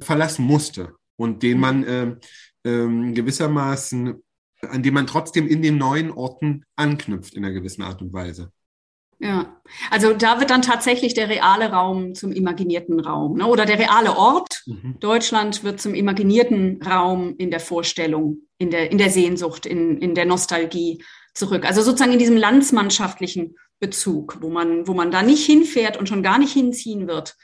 verlassen 0.00 0.44
musste 0.44 0.94
und 1.16 1.42
den 1.42 1.58
man 1.60 1.84
äh, 1.84 2.06
äh, 2.64 3.12
gewissermaßen, 3.12 4.22
an 4.62 4.82
dem 4.82 4.94
man 4.94 5.06
trotzdem 5.06 5.46
in 5.46 5.62
den 5.62 5.78
neuen 5.78 6.10
Orten 6.10 6.64
anknüpft 6.76 7.34
in 7.34 7.44
einer 7.44 7.54
gewissen 7.54 7.82
Art 7.82 8.02
und 8.02 8.12
Weise. 8.12 8.52
Ja, 9.22 9.60
also 9.90 10.14
da 10.14 10.40
wird 10.40 10.48
dann 10.48 10.62
tatsächlich 10.62 11.12
der 11.12 11.28
reale 11.28 11.70
Raum 11.70 12.14
zum 12.14 12.32
imaginierten 12.32 13.00
Raum 13.00 13.36
ne? 13.36 13.46
oder 13.46 13.66
der 13.66 13.78
reale 13.78 14.16
Ort. 14.16 14.62
Mhm. 14.64 14.96
Deutschland 14.98 15.62
wird 15.62 15.78
zum 15.78 15.94
imaginierten 15.94 16.80
Raum 16.82 17.34
in 17.36 17.50
der 17.50 17.60
Vorstellung, 17.60 18.38
in 18.56 18.70
der, 18.70 18.90
in 18.90 18.96
der 18.96 19.10
Sehnsucht, 19.10 19.66
in, 19.66 19.98
in 19.98 20.14
der 20.14 20.24
Nostalgie 20.24 21.04
zurück. 21.34 21.66
Also 21.66 21.82
sozusagen 21.82 22.12
in 22.12 22.18
diesem 22.18 22.38
landsmannschaftlichen 22.38 23.56
Bezug, 23.78 24.38
wo 24.40 24.48
man, 24.48 24.88
wo 24.88 24.94
man 24.94 25.10
da 25.10 25.22
nicht 25.22 25.44
hinfährt 25.44 25.98
und 25.98 26.08
schon 26.08 26.22
gar 26.22 26.38
nicht 26.38 26.54
hinziehen 26.54 27.06
wird, 27.06 27.36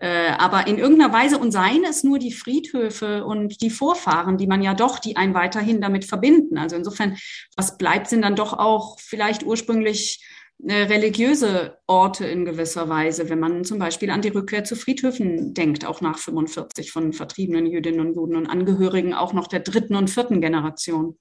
äh, 0.00 0.30
aber 0.38 0.68
in 0.68 0.78
irgendeiner 0.78 1.12
Weise, 1.12 1.38
und 1.38 1.50
seien 1.50 1.84
es 1.84 2.04
nur 2.04 2.18
die 2.20 2.32
Friedhöfe 2.32 3.24
und 3.24 3.60
die 3.60 3.70
Vorfahren, 3.70 4.38
die 4.38 4.46
man 4.46 4.62
ja 4.62 4.74
doch, 4.74 5.00
die 5.00 5.16
einen 5.16 5.34
weiterhin 5.34 5.80
damit 5.80 6.04
verbinden. 6.04 6.56
Also 6.56 6.76
insofern, 6.76 7.16
was 7.56 7.78
bleibt, 7.78 8.08
sind 8.08 8.22
dann 8.22 8.36
doch 8.36 8.52
auch 8.52 8.98
vielleicht 9.00 9.44
ursprünglich 9.44 10.24
äh, 10.64 10.84
religiöse 10.84 11.78
Orte 11.86 12.26
in 12.26 12.44
gewisser 12.44 12.88
Weise, 12.88 13.28
wenn 13.28 13.40
man 13.40 13.64
zum 13.64 13.80
Beispiel 13.80 14.10
an 14.10 14.22
die 14.22 14.28
Rückkehr 14.28 14.62
zu 14.62 14.76
Friedhöfen 14.76 15.54
denkt, 15.54 15.84
auch 15.84 16.00
nach 16.00 16.18
45 16.18 16.92
von 16.92 17.12
vertriebenen 17.12 17.66
Jüdinnen 17.66 18.00
und 18.00 18.14
Juden 18.14 18.36
und 18.36 18.46
Angehörigen 18.46 19.14
auch 19.14 19.32
noch 19.32 19.48
der 19.48 19.60
dritten 19.60 19.96
und 19.96 20.10
vierten 20.10 20.40
Generation. 20.40 21.18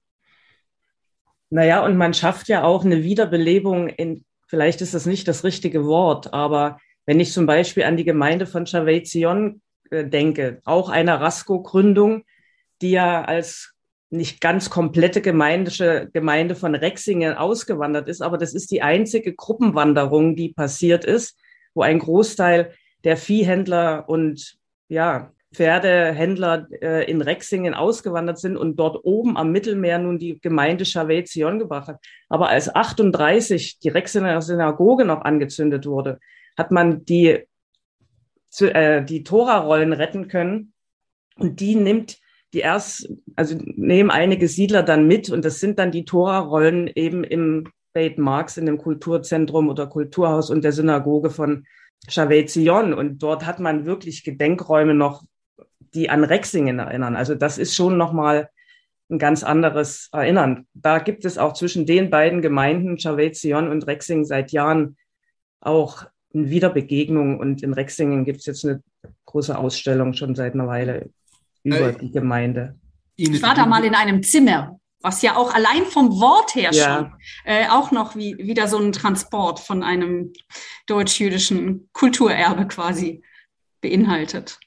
Naja, 1.49 1.83
und 1.83 1.97
man 1.97 2.13
schafft 2.13 2.47
ja 2.47 2.63
auch 2.63 2.85
eine 2.85 3.03
Wiederbelebung 3.03 3.87
in, 3.87 4.25
vielleicht 4.47 4.81
ist 4.81 4.93
das 4.93 5.05
nicht 5.05 5.27
das 5.27 5.43
richtige 5.43 5.85
Wort, 5.85 6.33
aber 6.33 6.79
wenn 7.07 7.19
ich 7.19 7.31
zum 7.31 7.47
Beispiel 7.47 7.83
an 7.83 7.97
die 7.97 8.03
Gemeinde 8.03 8.45
von 8.45 8.67
Chavez 8.67 9.09
Zion 9.09 9.61
äh, 9.89 10.05
denke, 10.05 10.61
auch 10.65 10.89
eine 10.89 11.19
Rasco-Gründung, 11.19 12.23
die 12.81 12.91
ja 12.91 13.23
als 13.23 13.73
nicht 14.09 14.39
ganz 14.39 14.69
komplette 14.69 15.21
gemeindische 15.21 16.09
Gemeinde 16.13 16.55
von 16.55 16.75
Rexingen 16.75 17.33
ausgewandert 17.33 18.07
ist, 18.07 18.21
aber 18.21 18.37
das 18.37 18.53
ist 18.53 18.71
die 18.71 18.81
einzige 18.81 19.33
Gruppenwanderung, 19.33 20.35
die 20.35 20.53
passiert 20.53 21.03
ist, 21.03 21.39
wo 21.73 21.81
ein 21.81 21.99
Großteil 21.99 22.73
der 23.03 23.17
Viehhändler 23.17 24.07
und 24.07 24.57
ja, 24.89 25.31
Pferdehändler 25.53 26.67
äh, 26.81 27.09
in 27.09 27.21
Rexingen 27.21 27.73
ausgewandert 27.73 28.37
sind 28.37 28.57
und 28.57 28.75
dort 28.75 28.99
oben 29.03 29.37
am 29.37 29.51
Mittelmeer 29.51 29.97
nun 29.97 30.19
die 30.19 30.39
Gemeinde 30.41 30.83
Chavez 30.83 31.31
Zion 31.31 31.57
gebracht 31.57 31.87
hat. 31.87 32.05
Aber 32.27 32.49
als 32.49 32.73
38 32.73 33.79
die 33.79 33.89
Rexinger 33.89 34.41
Synagoge 34.41 35.05
noch 35.05 35.21
angezündet 35.21 35.85
wurde, 35.85 36.19
hat 36.57 36.71
man 36.71 37.05
die, 37.05 37.43
äh, 38.59 39.03
die 39.03 39.23
Tora-Rollen 39.23 39.93
retten 39.93 40.27
können. 40.27 40.73
Und 41.35 41.59
die 41.59 41.75
nimmt 41.75 42.17
die 42.53 42.59
erst, 42.59 43.09
also 43.35 43.55
nehmen 43.59 44.09
einige 44.09 44.47
Siedler 44.47 44.83
dann 44.83 45.07
mit 45.07 45.29
und 45.29 45.43
das 45.43 45.59
sind 45.59 45.79
dann 45.79 45.91
die 45.91 46.05
Tora-Rollen 46.05 46.87
eben 46.87 47.23
im 47.23 47.65
Beit 47.93 48.17
Marx 48.17 48.57
in 48.57 48.65
dem 48.65 48.77
Kulturzentrum 48.77 49.69
oder 49.69 49.87
Kulturhaus 49.87 50.49
und 50.49 50.63
der 50.63 50.71
Synagoge 50.71 51.29
von 51.29 51.65
Shavet 52.07 52.49
Zion. 52.49 52.93
Und 52.93 53.23
dort 53.23 53.45
hat 53.45 53.59
man 53.59 53.85
wirklich 53.85 54.23
Gedenkräume 54.23 54.93
noch, 54.93 55.23
die 55.93 56.09
an 56.09 56.23
Rexingen 56.23 56.79
erinnern. 56.79 57.15
Also 57.15 57.33
das 57.33 57.57
ist 57.57 57.75
schon 57.75 57.97
nochmal 57.97 58.49
ein 59.09 59.19
ganz 59.19 59.43
anderes 59.43 60.09
Erinnern. 60.11 60.67
Da 60.73 60.99
gibt 60.99 61.25
es 61.25 61.37
auch 61.37 61.53
zwischen 61.53 61.85
den 61.85 62.09
beiden 62.09 62.41
Gemeinden, 62.41 62.99
Shavet 62.99 63.35
Zion 63.35 63.67
und 63.67 63.87
Rexingen, 63.87 64.25
seit 64.25 64.51
Jahren 64.51 64.97
auch 65.59 66.05
Wiederbegegnung. 66.49 67.39
Und 67.39 67.63
in 67.63 67.73
Rexingen 67.73 68.25
gibt 68.25 68.39
es 68.39 68.45
jetzt 68.45 68.65
eine 68.65 68.83
große 69.25 69.57
Ausstellung 69.57 70.13
schon 70.13 70.35
seit 70.35 70.53
einer 70.53 70.67
Weile 70.67 71.09
über 71.63 71.89
äh, 71.89 71.97
die 71.97 72.11
Gemeinde. 72.11 72.75
Ich 73.15 73.41
war 73.41 73.55
da 73.55 73.65
mal 73.65 73.83
in 73.83 73.95
einem 73.95 74.21
Zimmer, 74.23 74.79
was 75.01 75.21
ja 75.21 75.35
auch 75.35 75.53
allein 75.53 75.85
vom 75.85 76.19
Wort 76.19 76.55
her 76.55 76.69
ja. 76.71 76.97
schon 76.97 77.13
äh, 77.45 77.67
auch 77.67 77.91
noch 77.91 78.15
wie, 78.15 78.37
wieder 78.37 78.67
so 78.67 78.77
ein 78.77 78.91
Transport 78.91 79.59
von 79.59 79.83
einem 79.83 80.33
deutsch-jüdischen 80.85 81.89
Kulturerbe 81.93 82.67
quasi 82.67 83.23
beinhaltet. 83.81 84.59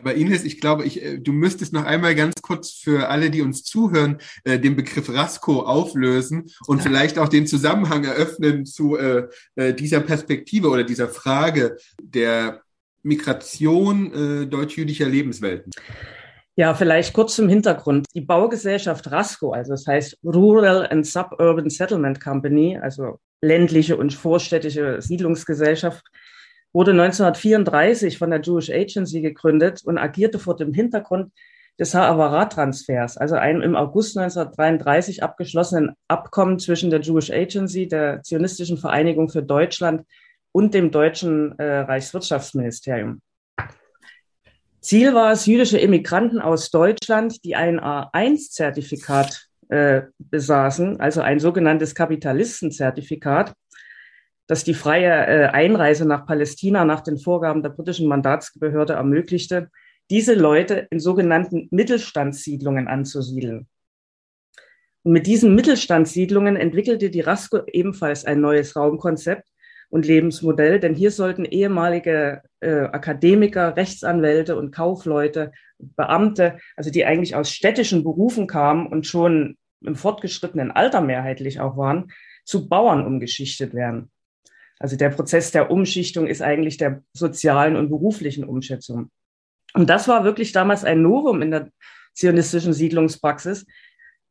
Aber 0.00 0.14
Ines, 0.14 0.44
ich 0.44 0.60
glaube, 0.60 0.84
ich, 0.84 1.02
äh, 1.02 1.18
du 1.18 1.32
müsstest 1.32 1.72
noch 1.72 1.84
einmal 1.84 2.14
ganz 2.14 2.34
kurz 2.42 2.72
für 2.72 3.08
alle, 3.08 3.30
die 3.30 3.42
uns 3.42 3.62
zuhören, 3.62 4.18
äh, 4.44 4.58
den 4.58 4.76
Begriff 4.76 5.12
Rasko 5.12 5.60
auflösen 5.60 6.50
und 6.66 6.82
vielleicht 6.82 7.18
auch 7.18 7.28
den 7.28 7.46
Zusammenhang 7.46 8.04
eröffnen 8.04 8.66
zu 8.66 8.96
äh, 8.96 9.28
äh, 9.56 9.74
dieser 9.74 10.00
Perspektive 10.00 10.68
oder 10.68 10.84
dieser 10.84 11.08
Frage 11.08 11.76
der 12.02 12.62
Migration 13.02 14.42
äh, 14.42 14.46
deutsch-jüdischer 14.46 15.08
Lebenswelten. 15.08 15.70
Ja, 16.56 16.72
vielleicht 16.74 17.12
kurz 17.12 17.34
zum 17.34 17.48
Hintergrund. 17.48 18.06
Die 18.14 18.20
Baugesellschaft 18.20 19.10
RASCO, 19.10 19.52
also 19.52 19.72
das 19.72 19.86
heißt 19.86 20.18
Rural 20.22 20.86
and 20.88 21.04
Suburban 21.04 21.68
Settlement 21.68 22.20
Company, 22.20 22.78
also 22.80 23.18
ländliche 23.42 23.96
und 23.96 24.14
vorstädtische 24.14 25.02
Siedlungsgesellschaft, 25.02 26.04
wurde 26.74 26.90
1934 26.90 28.18
von 28.18 28.30
der 28.30 28.42
Jewish 28.42 28.68
Agency 28.68 29.22
gegründet 29.22 29.82
und 29.84 29.96
agierte 29.96 30.38
vor 30.38 30.56
dem 30.56 30.74
Hintergrund 30.74 31.32
des 31.78 31.94
Ha'avara-Transfers, 31.94 33.16
also 33.16 33.36
einem 33.36 33.62
im 33.62 33.74
August 33.74 34.18
1933 34.18 35.22
abgeschlossenen 35.22 35.92
Abkommen 36.08 36.58
zwischen 36.58 36.90
der 36.90 37.00
Jewish 37.00 37.30
Agency, 37.30 37.88
der 37.88 38.22
Zionistischen 38.22 38.76
Vereinigung 38.76 39.28
für 39.28 39.42
Deutschland 39.42 40.02
und 40.52 40.74
dem 40.74 40.90
deutschen 40.90 41.58
äh, 41.58 41.78
Reichswirtschaftsministerium. 41.80 43.20
Ziel 44.80 45.14
war 45.14 45.32
es, 45.32 45.46
jüdische 45.46 45.78
Immigranten 45.78 46.40
aus 46.40 46.70
Deutschland, 46.70 47.42
die 47.44 47.56
ein 47.56 47.80
A1-Zertifikat 47.80 49.46
äh, 49.68 50.02
besaßen, 50.18 51.00
also 51.00 51.22
ein 51.22 51.40
sogenanntes 51.40 51.94
Kapitalistenzertifikat, 51.94 53.54
das 54.46 54.64
die 54.64 54.74
freie 54.74 55.26
äh, 55.26 55.46
Einreise 55.46 56.06
nach 56.06 56.26
Palästina 56.26 56.84
nach 56.84 57.00
den 57.00 57.18
Vorgaben 57.18 57.62
der 57.62 57.70
britischen 57.70 58.08
Mandatsbehörde 58.08 58.94
ermöglichte, 58.94 59.70
diese 60.10 60.34
Leute 60.34 60.86
in 60.90 61.00
sogenannten 61.00 61.68
Mittelstandssiedlungen 61.70 62.88
anzusiedeln. 62.88 63.66
Und 65.02 65.12
mit 65.12 65.26
diesen 65.26 65.54
Mittelstandssiedlungen 65.54 66.56
entwickelte 66.56 67.10
die 67.10 67.20
RASCO 67.20 67.62
ebenfalls 67.66 68.24
ein 68.24 68.40
neues 68.40 68.76
Raumkonzept, 68.76 69.48
und 69.94 70.06
Lebensmodell, 70.06 70.80
denn 70.80 70.96
hier 70.96 71.12
sollten 71.12 71.44
ehemalige 71.44 72.42
äh, 72.58 72.80
Akademiker, 72.80 73.76
Rechtsanwälte 73.76 74.56
und 74.56 74.72
Kaufleute, 74.72 75.52
Beamte, 75.78 76.58
also 76.76 76.90
die 76.90 77.04
eigentlich 77.04 77.36
aus 77.36 77.52
städtischen 77.52 78.02
Berufen 78.02 78.48
kamen 78.48 78.88
und 78.88 79.06
schon 79.06 79.56
im 79.82 79.94
fortgeschrittenen 79.94 80.72
Alter 80.72 81.00
mehrheitlich 81.00 81.60
auch 81.60 81.76
waren, 81.76 82.10
zu 82.44 82.68
Bauern 82.68 83.06
umgeschichtet 83.06 83.72
werden. 83.72 84.10
Also 84.84 84.96
der 84.96 85.08
Prozess 85.08 85.50
der 85.50 85.70
Umschichtung 85.70 86.26
ist 86.26 86.42
eigentlich 86.42 86.76
der 86.76 87.02
sozialen 87.14 87.76
und 87.76 87.88
beruflichen 87.88 88.44
Umschätzung. 88.44 89.10
Und 89.72 89.88
das 89.88 90.08
war 90.08 90.24
wirklich 90.24 90.52
damals 90.52 90.84
ein 90.84 91.00
Novum 91.00 91.40
in 91.40 91.52
der 91.52 91.70
zionistischen 92.12 92.74
Siedlungspraxis, 92.74 93.64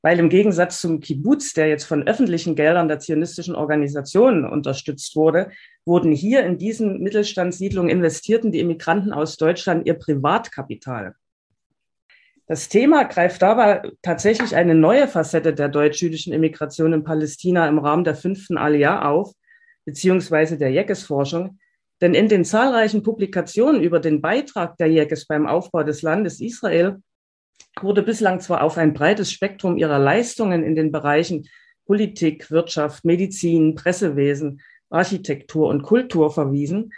weil 0.04 0.20
im 0.20 0.30
Gegensatz 0.30 0.80
zum 0.80 1.00
Kibbutz, 1.00 1.54
der 1.54 1.70
jetzt 1.70 1.86
von 1.86 2.08
öffentlichen 2.08 2.54
Geldern 2.54 2.88
der 2.88 3.00
zionistischen 3.00 3.56
Organisationen 3.56 4.46
unterstützt 4.46 5.16
wurde, 5.16 5.50
wurden 5.86 6.12
hier 6.12 6.46
in 6.46 6.60
diesen 6.60 7.02
Mittelstandssiedlungen 7.02 7.90
investierten 7.90 8.52
die 8.52 8.60
Immigranten 8.60 9.12
aus 9.12 9.38
Deutschland 9.38 9.88
ihr 9.88 9.96
Privatkapital. 9.96 11.16
Das 12.46 12.70
Thema 12.70 13.06
greift 13.06 13.42
dabei 13.42 13.90
tatsächlich 14.04 14.56
eine 14.56 14.76
neue 14.76 15.08
Facette 15.08 15.56
der 15.56 15.70
deutsch-jüdischen 15.70 16.32
Immigration 16.32 16.94
in 16.94 17.04
Palästina 17.04 17.68
im 17.68 17.80
Rahmen 17.80 18.04
der 18.04 18.14
fünften 18.14 18.60
Aliyah 18.60 19.10
auf, 19.10 19.34
beziehungsweise 19.86 20.58
der 20.58 20.72
Jekes-Forschung. 20.72 21.60
Denn 22.02 22.14
in 22.14 22.28
den 22.28 22.46
zahlreichen 22.46 23.04
Publikationen 23.04 23.82
über 23.82 24.00
den 24.00 24.22
Beitrag 24.22 24.78
der 24.78 24.88
Jekes 24.88 25.26
beim 25.26 25.48
Aufbau 25.48 25.84
des 25.84 26.02
Landes 26.02 26.42
Israel 26.42 26.98
wurde 27.82 28.04
bislang 28.04 28.40
zwar 28.40 28.64
auf 28.64 28.78
ein 28.78 28.94
breites 28.94 29.32
Spektrum 29.32 29.78
ihrer 29.78 30.00
Leistungen 30.00 30.64
in 30.64 30.76
den 30.76 30.92
Bereichen 30.92 31.48
Politik, 31.86 32.50
Wirtschaft, 32.52 33.04
Medizin, 33.06 33.76
Pressewesen, 33.76 34.62
Architektur 34.90 35.68
und 35.68 35.84
Kultur 35.84 36.32
verwiesen, 36.32 36.94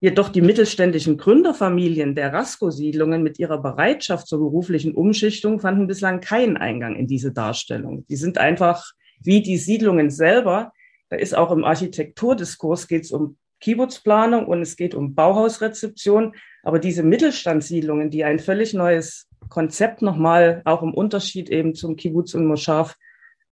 jedoch 0.00 0.28
die 0.28 0.42
mittelständischen 0.42 1.16
Gründerfamilien 1.16 2.14
der 2.14 2.32
Rasko-Siedlungen 2.32 3.22
mit 3.22 3.38
ihrer 3.38 3.62
Bereitschaft 3.62 4.26
zur 4.26 4.38
beruflichen 4.38 4.94
Umschichtung 4.94 5.60
fanden 5.60 5.86
bislang 5.86 6.20
keinen 6.20 6.56
Eingang 6.56 6.94
in 6.94 7.06
diese 7.06 7.32
Darstellung. 7.32 8.06
Die 8.08 8.16
sind 8.16 8.38
einfach 8.38 8.92
wie 9.20 9.42
die 9.42 9.56
Siedlungen 9.56 10.10
selber. 10.10 10.72
Ist 11.18 11.36
auch 11.36 11.50
im 11.50 11.64
Architekturdiskurs 11.64 12.88
geht 12.88 13.04
es 13.04 13.12
um 13.12 13.36
Kibbutzplanung 13.60 14.46
und 14.46 14.60
es 14.60 14.76
geht 14.76 14.94
um 14.94 15.14
Bauhausrezeption. 15.14 16.34
Aber 16.62 16.78
diese 16.78 17.02
Mittelstandssiedlungen, 17.02 18.10
die 18.10 18.24
ein 18.24 18.38
völlig 18.38 18.74
neues 18.74 19.28
Konzept 19.48 20.02
nochmal, 20.02 20.62
auch 20.64 20.82
im 20.82 20.94
Unterschied 20.94 21.48
eben 21.50 21.74
zum 21.74 21.96
Kibbutz 21.96 22.34
und 22.34 22.46
Moschaf 22.46 22.96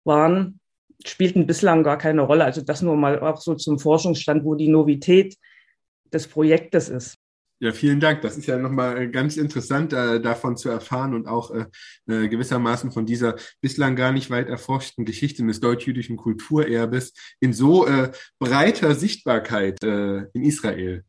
waren, 0.04 0.60
spielten 1.04 1.46
bislang 1.46 1.82
gar 1.82 1.98
keine 1.98 2.22
Rolle. 2.22 2.44
Also 2.44 2.62
das 2.62 2.82
nur 2.82 2.96
mal 2.96 3.20
auch 3.20 3.40
so 3.40 3.54
zum 3.54 3.78
Forschungsstand, 3.78 4.44
wo 4.44 4.54
die 4.54 4.68
Novität 4.68 5.36
des 6.12 6.28
Projektes 6.28 6.88
ist. 6.88 7.16
Ja, 7.62 7.70
vielen 7.70 8.00
Dank. 8.00 8.22
Das 8.22 8.36
ist 8.36 8.46
ja 8.46 8.58
nochmal 8.58 9.08
ganz 9.08 9.36
interessant, 9.36 9.92
äh, 9.92 10.20
davon 10.20 10.56
zu 10.56 10.68
erfahren 10.68 11.14
und 11.14 11.28
auch 11.28 11.52
äh, 11.52 11.66
äh, 12.08 12.26
gewissermaßen 12.26 12.90
von 12.90 13.06
dieser 13.06 13.36
bislang 13.60 13.94
gar 13.94 14.10
nicht 14.10 14.30
weit 14.30 14.48
erforschten 14.48 15.04
Geschichte 15.04 15.46
des 15.46 15.60
deutsch-jüdischen 15.60 16.16
Kulturerbes 16.16 17.12
in 17.38 17.52
so 17.52 17.86
äh, 17.86 18.10
breiter 18.40 18.96
Sichtbarkeit 18.96 19.80
äh, 19.84 20.24
in 20.32 20.42
Israel. 20.42 21.04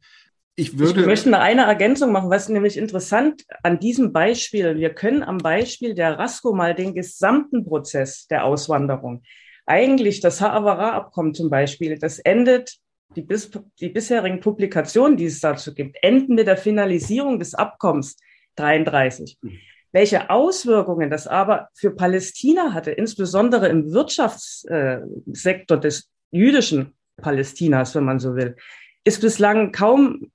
Ich, 0.56 0.78
würde 0.78 1.02
ich 1.02 1.08
möchte 1.08 1.36
eine 1.36 1.64
Ergänzung 1.64 2.12
machen, 2.12 2.30
was 2.30 2.48
nämlich 2.50 2.78
interessant 2.78 3.44
an 3.64 3.80
diesem 3.80 4.14
Beispiel, 4.14 4.78
wir 4.78 4.92
können 4.94 5.24
am 5.24 5.40
Beispiel 5.40 5.96
der 5.96 6.20
Rasco 6.20 6.54
mal 6.54 6.76
den 6.76 6.94
gesamten 6.94 7.66
Prozess 7.66 8.28
der 8.28 8.46
Auswanderung, 8.46 9.24
eigentlich 9.66 10.20
das 10.20 10.40
Ha'avara-Abkommen 10.40 11.34
zum 11.34 11.50
Beispiel, 11.50 11.98
das 11.98 12.20
endet, 12.20 12.78
die, 13.16 13.22
bis, 13.22 13.52
die 13.80 13.90
bisherigen 13.90 14.40
Publikationen, 14.40 15.18
die 15.18 15.26
es 15.26 15.40
dazu 15.40 15.74
gibt, 15.74 15.98
enden 16.02 16.36
mit 16.36 16.48
der 16.48 16.58
Finalisierung 16.58 17.40
des 17.40 17.56
Abkommens 17.56 18.18
33. 18.56 19.38
Mhm. 19.42 19.60
Welche 19.92 20.30
Auswirkungen 20.32 21.12
das 21.12 21.28
aber 21.28 21.70
für 21.76 21.92
Palästina 21.92 22.74
hatte, 22.74 22.92
insbesondere 22.92 23.68
im 23.68 23.94
Wirtschaftssektor 23.94 25.78
des 25.78 26.10
jüdischen 26.32 26.96
Palästinas, 27.22 27.94
wenn 27.94 28.06
man 28.06 28.20
so 28.20 28.36
will, 28.36 28.56
ist 29.04 29.22
bislang 29.22 29.72
kaum 29.72 30.32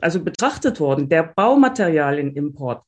also 0.00 0.22
betrachtet 0.22 0.80
worden. 0.80 1.08
Der 1.08 1.22
Baumaterialienimport. 1.22 2.84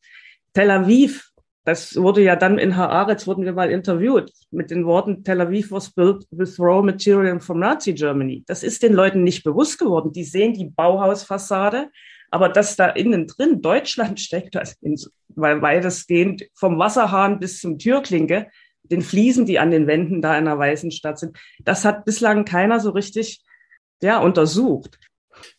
Tel 0.53 0.71
Aviv, 0.71 1.30
das 1.65 1.97
wurde 1.97 2.23
ja 2.23 2.37
dann 2.37 2.59
in 2.59 2.77
Haaretz, 2.77 3.27
wurden 3.27 3.45
wir 3.45 3.53
mal 3.53 3.71
interviewt 3.71 4.33
mit 4.51 4.71
den 4.71 4.87
Worten, 4.87 5.25
Tel 5.25 5.41
Aviv 5.41 5.71
was 5.71 5.91
built 5.91 6.27
with 6.31 6.59
raw 6.59 6.83
material 6.83 7.39
from 7.41 7.59
Nazi 7.59 7.93
Germany. 7.93 8.43
Das 8.47 8.63
ist 8.63 8.83
den 8.83 8.95
Leuten 8.95 9.23
nicht 9.23 9.45
bewusst 9.45 9.79
geworden. 9.79 10.13
Die 10.13 10.25
sehen 10.25 10.55
die 10.55 10.71
Bauhausfassade, 10.71 11.91
aber 12.31 12.49
dass 12.49 12.77
da 12.77 12.89
innen 12.89 13.27
drin 13.27 13.61
Deutschland 13.61 14.21
steckt, 14.21 14.57
also 14.57 14.75
in, 14.81 14.97
weil 15.29 15.61
weitestgehend 15.61 16.49
vom 16.55 16.79
Wasserhahn 16.79 17.39
bis 17.39 17.61
zum 17.61 17.79
Türklinke, 17.79 18.49
den 18.83 19.03
Fliesen, 19.03 19.47
die 19.47 19.59
an 19.59 19.71
den 19.71 19.87
Wänden 19.87 20.23
da 20.23 20.37
in 20.39 20.47
der 20.47 20.59
Weißen 20.59 20.91
Stadt 20.91 21.19
sind, 21.19 21.39
das 21.63 21.85
hat 21.85 22.05
bislang 22.05 22.45
keiner 22.45 22.81
so 22.81 22.91
richtig 22.91 23.43
ja, 24.03 24.19
untersucht. 24.19 24.99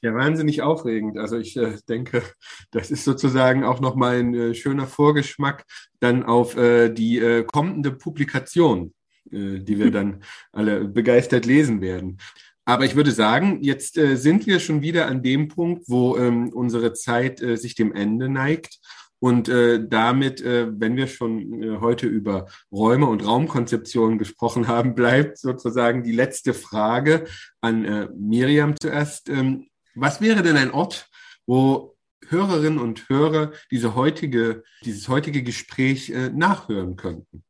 Ja, 0.02 0.14
wahnsinnig 0.14 0.62
aufregend. 0.62 1.18
Also 1.18 1.38
ich 1.38 1.58
äh, 1.58 1.78
denke, 1.88 2.24
das 2.72 2.92
ist 2.92 3.04
sozusagen 3.04 3.64
auch 3.64 3.80
nochmal 3.80 4.20
ein 4.20 4.34
äh, 4.34 4.54
schöner 4.56 4.88
Vorgeschmack 4.88 5.66
dann 6.00 6.24
auf 6.24 6.58
äh, 6.58 6.90
die 6.90 7.20
äh, 7.20 7.44
kommende 7.44 7.92
Publikation, 7.92 8.94
äh, 9.32 9.60
die 9.60 9.80
wir 9.80 9.92
dann 9.92 10.24
alle 10.52 10.86
begeistert 10.86 11.46
lesen 11.46 11.82
werden. 11.82 12.18
Aber 12.66 12.86
ich 12.86 12.96
würde 12.96 13.12
sagen, 13.12 13.60
jetzt 13.62 13.98
äh, 13.98 14.16
sind 14.16 14.48
wir 14.48 14.60
schon 14.60 14.82
wieder 14.82 15.08
an 15.08 15.24
dem 15.24 15.48
Punkt, 15.48 15.84
wo 15.88 16.18
ähm, 16.18 16.50
unsere 16.54 16.94
Zeit 16.94 17.40
sich 17.40 17.76
dem 17.76 17.94
Ende 17.94 18.30
neigt. 18.30 18.80
Und 19.24 19.50
äh, 19.50 19.88
damit, 19.88 20.42
äh, 20.42 20.68
wenn 20.80 20.96
wir 20.96 21.06
schon 21.06 21.62
äh, 21.62 21.78
heute 21.80 22.08
über 22.08 22.48
Räume 22.72 23.06
und 23.06 23.24
Raumkonzeption 23.24 24.18
gesprochen 24.18 24.68
haben, 24.68 24.96
bleibt 24.96 25.38
sozusagen 25.38 26.04
die 26.04 26.12
letzte 26.12 26.56
Frage 26.56 27.26
an 27.62 27.86
äh, 27.86 28.08
Miriam 28.18 28.74
zuerst. 28.82 29.30
Ähm, 29.30 29.68
was 29.96 30.22
wäre 30.22 30.44
denn 30.44 30.58
ein 30.58 30.72
Ort, 30.72 31.10
wo 31.46 31.98
Hörerinnen 32.28 32.80
und 32.80 33.10
Hörer 33.10 33.52
diese 33.72 33.96
heutige, 33.96 34.64
dieses 34.86 35.08
heutige 35.08 35.44
Gespräch 35.44 36.10
äh, 36.10 36.30
nachhören 36.30 36.96
könnten? 36.96 37.44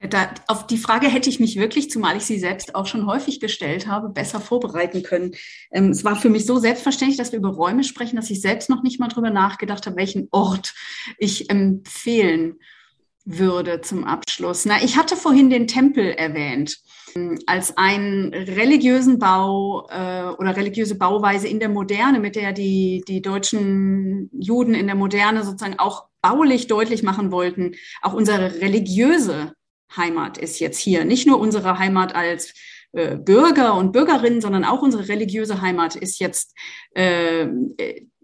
Da, 0.00 0.32
auf 0.46 0.68
die 0.68 0.78
Frage 0.78 1.08
hätte 1.08 1.28
ich 1.28 1.40
mich 1.40 1.56
wirklich, 1.56 1.90
zumal 1.90 2.16
ich 2.16 2.24
sie 2.24 2.38
selbst 2.38 2.76
auch 2.76 2.86
schon 2.86 3.06
häufig 3.06 3.40
gestellt 3.40 3.88
habe, 3.88 4.10
besser 4.10 4.40
vorbereiten 4.40 5.02
können. 5.02 5.32
Ähm, 5.72 5.90
es 5.90 6.04
war 6.04 6.14
für 6.14 6.30
mich 6.30 6.46
so 6.46 6.58
selbstverständlich, 6.58 7.18
dass 7.18 7.32
wir 7.32 7.40
über 7.40 7.48
Räume 7.48 7.82
sprechen, 7.82 8.14
dass 8.14 8.30
ich 8.30 8.40
selbst 8.40 8.70
noch 8.70 8.84
nicht 8.84 9.00
mal 9.00 9.08
drüber 9.08 9.30
nachgedacht 9.30 9.86
habe, 9.86 9.96
welchen 9.96 10.28
Ort 10.30 10.74
ich 11.18 11.50
empfehlen 11.50 12.60
würde 13.24 13.80
zum 13.80 14.04
Abschluss. 14.04 14.64
Na, 14.66 14.82
ich 14.82 14.96
hatte 14.96 15.16
vorhin 15.16 15.50
den 15.50 15.66
Tempel 15.66 16.12
erwähnt 16.12 16.78
als 17.46 17.76
einen 17.76 18.32
religiösen 18.32 19.18
Bau 19.18 19.86
äh, 19.88 20.24
oder 20.38 20.56
religiöse 20.56 20.96
Bauweise 20.96 21.48
in 21.48 21.60
der 21.60 21.68
Moderne, 21.68 22.20
mit 22.20 22.36
der 22.36 22.52
die, 22.52 23.02
die 23.06 23.22
deutschen 23.22 24.30
Juden 24.32 24.74
in 24.74 24.86
der 24.86 24.96
Moderne 24.96 25.44
sozusagen 25.44 25.78
auch 25.78 26.06
baulich 26.22 26.66
deutlich 26.66 27.02
machen 27.02 27.30
wollten, 27.30 27.74
auch 28.02 28.12
unsere 28.12 28.60
religiöse 28.60 29.52
Heimat 29.96 30.38
ist 30.38 30.58
jetzt 30.58 30.78
hier. 30.78 31.04
Nicht 31.04 31.26
nur 31.26 31.40
unsere 31.40 31.78
Heimat 31.78 32.14
als 32.14 32.54
äh, 32.92 33.16
Bürger 33.16 33.74
und 33.74 33.92
Bürgerinnen, 33.92 34.40
sondern 34.40 34.64
auch 34.64 34.82
unsere 34.82 35.08
religiöse 35.08 35.60
Heimat 35.60 35.94
ist 35.96 36.18
jetzt 36.20 36.56
äh, 36.94 37.46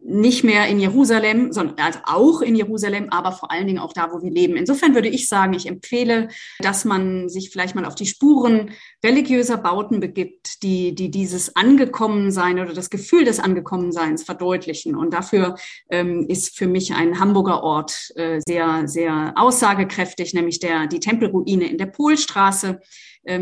nicht 0.07 0.45
mehr 0.45 0.69
in 0.69 0.79
Jerusalem, 0.79 1.51
sondern 1.51 1.79
also 1.79 1.99
auch 2.05 2.43
in 2.43 2.55
Jerusalem, 2.55 3.09
aber 3.11 3.33
vor 3.33 3.51
allen 3.51 3.67
Dingen 3.67 3.79
auch 3.79 3.95
da, 3.95 4.13
wo 4.13 4.23
wir 4.23 4.31
leben. 4.31 4.55
Insofern 4.55 4.95
würde 4.95 5.09
ich 5.09 5.29
sagen, 5.29 5.55
ich 5.55 5.67
empfehle, 5.67 6.29
dass 6.59 6.85
man 6.85 7.31
sich 7.31 7.51
vielleicht 7.51 7.75
mal 7.75 7.87
auf 7.87 7.95
die 7.95 8.05
Spuren 8.05 8.71
religiöser 9.03 9.57
Bauten 9.57 10.01
begibt, 10.01 10.63
die, 10.63 10.95
die 10.95 11.11
dieses 11.11 11.57
Angekommensein 11.57 12.61
oder 12.61 12.75
das 12.75 12.91
Gefühl 12.91 13.25
des 13.25 13.41
Angekommenseins 13.41 14.25
verdeutlichen. 14.25 14.95
Und 14.95 15.15
dafür 15.15 15.57
ähm, 15.89 16.27
ist 16.29 16.59
für 16.59 16.67
mich 16.67 16.95
ein 16.95 17.19
Hamburger 17.19 17.63
Ort 17.63 18.13
äh, 18.17 18.41
sehr, 18.47 18.87
sehr 18.87 19.33
aussagekräftig, 19.37 20.35
nämlich 20.35 20.61
der, 20.61 20.87
die 20.87 21.01
Tempelruine 21.01 21.67
in 21.67 21.79
der 21.79 21.87
Polstraße 21.87 22.81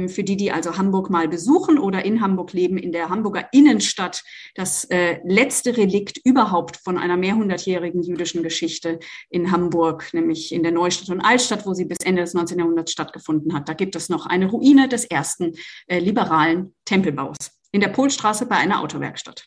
für 0.09 0.25
die, 0.25 0.37
die 0.37 0.53
also 0.53 0.77
Hamburg 0.79 1.11
mal 1.11 1.29
besuchen 1.29 1.79
oder 1.79 2.05
in 2.05 2.21
Hamburg 2.21 2.53
leben, 2.53 2.77
in 2.77 2.93
der 2.93 3.09
Hamburger 3.09 3.49
Innenstadt, 3.53 4.23
das 4.55 4.85
äh, 4.85 5.21
letzte 5.25 5.77
Relikt 5.77 6.19
überhaupt 6.25 6.77
von 6.77 6.99
einer 6.99 7.17
mehrhundertjährigen 7.17 8.03
jüdischen 8.03 8.43
Geschichte 8.43 8.99
in 9.31 9.51
Hamburg, 9.51 10.13
nämlich 10.13 10.53
in 10.53 10.63
der 10.63 10.73
Neustadt 10.73 11.11
und 11.11 11.21
Altstadt, 11.21 11.67
wo 11.67 11.75
sie 11.75 11.85
bis 11.85 11.99
Ende 12.05 12.23
des 12.23 12.35
19. 12.35 12.59
Jahrhunderts 12.59 12.93
stattgefunden 12.93 13.55
hat. 13.55 13.69
Da 13.69 13.75
gibt 13.75 13.97
es 13.97 14.09
noch 14.09 14.27
eine 14.27 14.51
Ruine 14.51 14.89
des 14.89 15.05
ersten 15.05 15.53
äh, 15.87 15.99
liberalen 15.99 16.75
Tempelbaus 16.85 17.37
in 17.73 17.81
der 17.81 17.89
Polstraße 17.89 18.47
bei 18.47 18.57
einer 18.57 18.81
Autowerkstatt. 18.81 19.47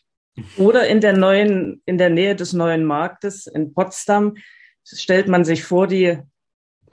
Oder 0.58 0.86
in 0.88 1.00
der 1.00 1.16
neuen, 1.16 1.80
in 1.86 1.96
der 1.96 2.10
Nähe 2.10 2.36
des 2.36 2.52
neuen 2.52 2.84
Marktes 2.84 3.46
in 3.46 3.72
Potsdam 3.72 4.34
stellt 4.84 5.28
man 5.28 5.44
sich 5.44 5.64
vor, 5.64 5.86
die 5.86 6.18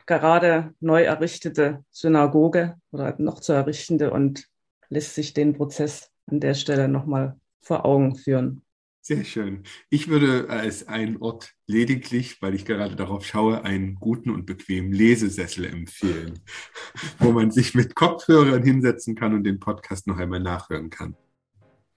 gerade 0.05 0.73
neu 0.79 1.03
errichtete 1.03 1.83
Synagoge 1.91 2.75
oder 2.91 3.15
noch 3.17 3.39
zu 3.39 3.53
errichtende 3.53 4.11
und 4.11 4.47
lässt 4.89 5.15
sich 5.15 5.33
den 5.33 5.53
Prozess 5.53 6.11
an 6.27 6.39
der 6.39 6.53
Stelle 6.53 6.87
nochmal 6.87 7.35
vor 7.61 7.85
Augen 7.85 8.15
führen. 8.15 8.63
Sehr 9.05 9.25
schön. 9.25 9.63
Ich 9.89 10.07
würde 10.07 10.45
als 10.49 10.87
einen 10.87 11.17
Ort 11.17 11.51
lediglich, 11.67 12.41
weil 12.41 12.55
ich 12.55 12.63
gerade 12.63 12.95
darauf 12.95 13.25
schaue, 13.25 13.65
einen 13.65 13.95
guten 13.95 14.29
und 14.29 14.45
bequemen 14.45 14.93
Lesesessel 14.93 15.65
empfehlen, 15.65 16.39
wo 17.19 17.33
man 17.33 17.51
sich 17.51 17.75
mit 17.75 17.95
Kopfhörern 17.95 18.63
hinsetzen 18.63 19.15
kann 19.15 19.33
und 19.33 19.43
den 19.43 19.59
Podcast 19.59 20.07
noch 20.07 20.17
einmal 20.17 20.39
nachhören 20.39 20.89
kann. 20.89 21.17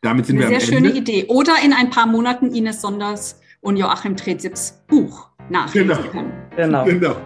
Damit 0.00 0.26
sind 0.26 0.40
Eine 0.40 0.50
wir 0.50 0.60
sehr 0.60 0.74
schöne 0.74 0.88
Ende. 0.88 1.00
Idee. 1.00 1.26
Oder 1.28 1.54
in 1.64 1.72
ein 1.72 1.90
paar 1.90 2.06
Monaten 2.06 2.52
Ines 2.52 2.80
Sonders 2.80 3.40
und 3.60 3.76
Joachim 3.76 4.16
Trezips 4.16 4.82
Buch 4.88 5.30
nachlesen 5.48 5.88
genau. 5.88 6.10
können. 6.10 6.32
Genau. 6.56 6.84
genau. 6.84 7.16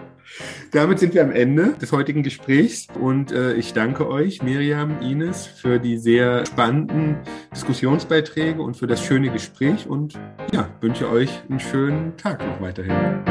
Damit 0.71 0.99
sind 0.99 1.13
wir 1.13 1.21
am 1.21 1.31
Ende 1.31 1.73
des 1.81 1.91
heutigen 1.91 2.23
Gesprächs 2.23 2.87
und 2.97 3.33
äh, 3.33 3.53
ich 3.55 3.73
danke 3.73 4.07
euch, 4.07 4.41
Miriam, 4.41 5.01
Ines, 5.01 5.45
für 5.45 5.79
die 5.79 5.97
sehr 5.97 6.45
spannenden 6.45 7.17
Diskussionsbeiträge 7.53 8.61
und 8.61 8.77
für 8.77 8.87
das 8.87 9.03
schöne 9.03 9.29
Gespräch 9.31 9.87
und 9.87 10.17
ja, 10.53 10.69
wünsche 10.79 11.09
euch 11.09 11.29
einen 11.49 11.59
schönen 11.59 12.15
Tag 12.15 12.39
noch 12.45 12.61
weiterhin. 12.61 13.30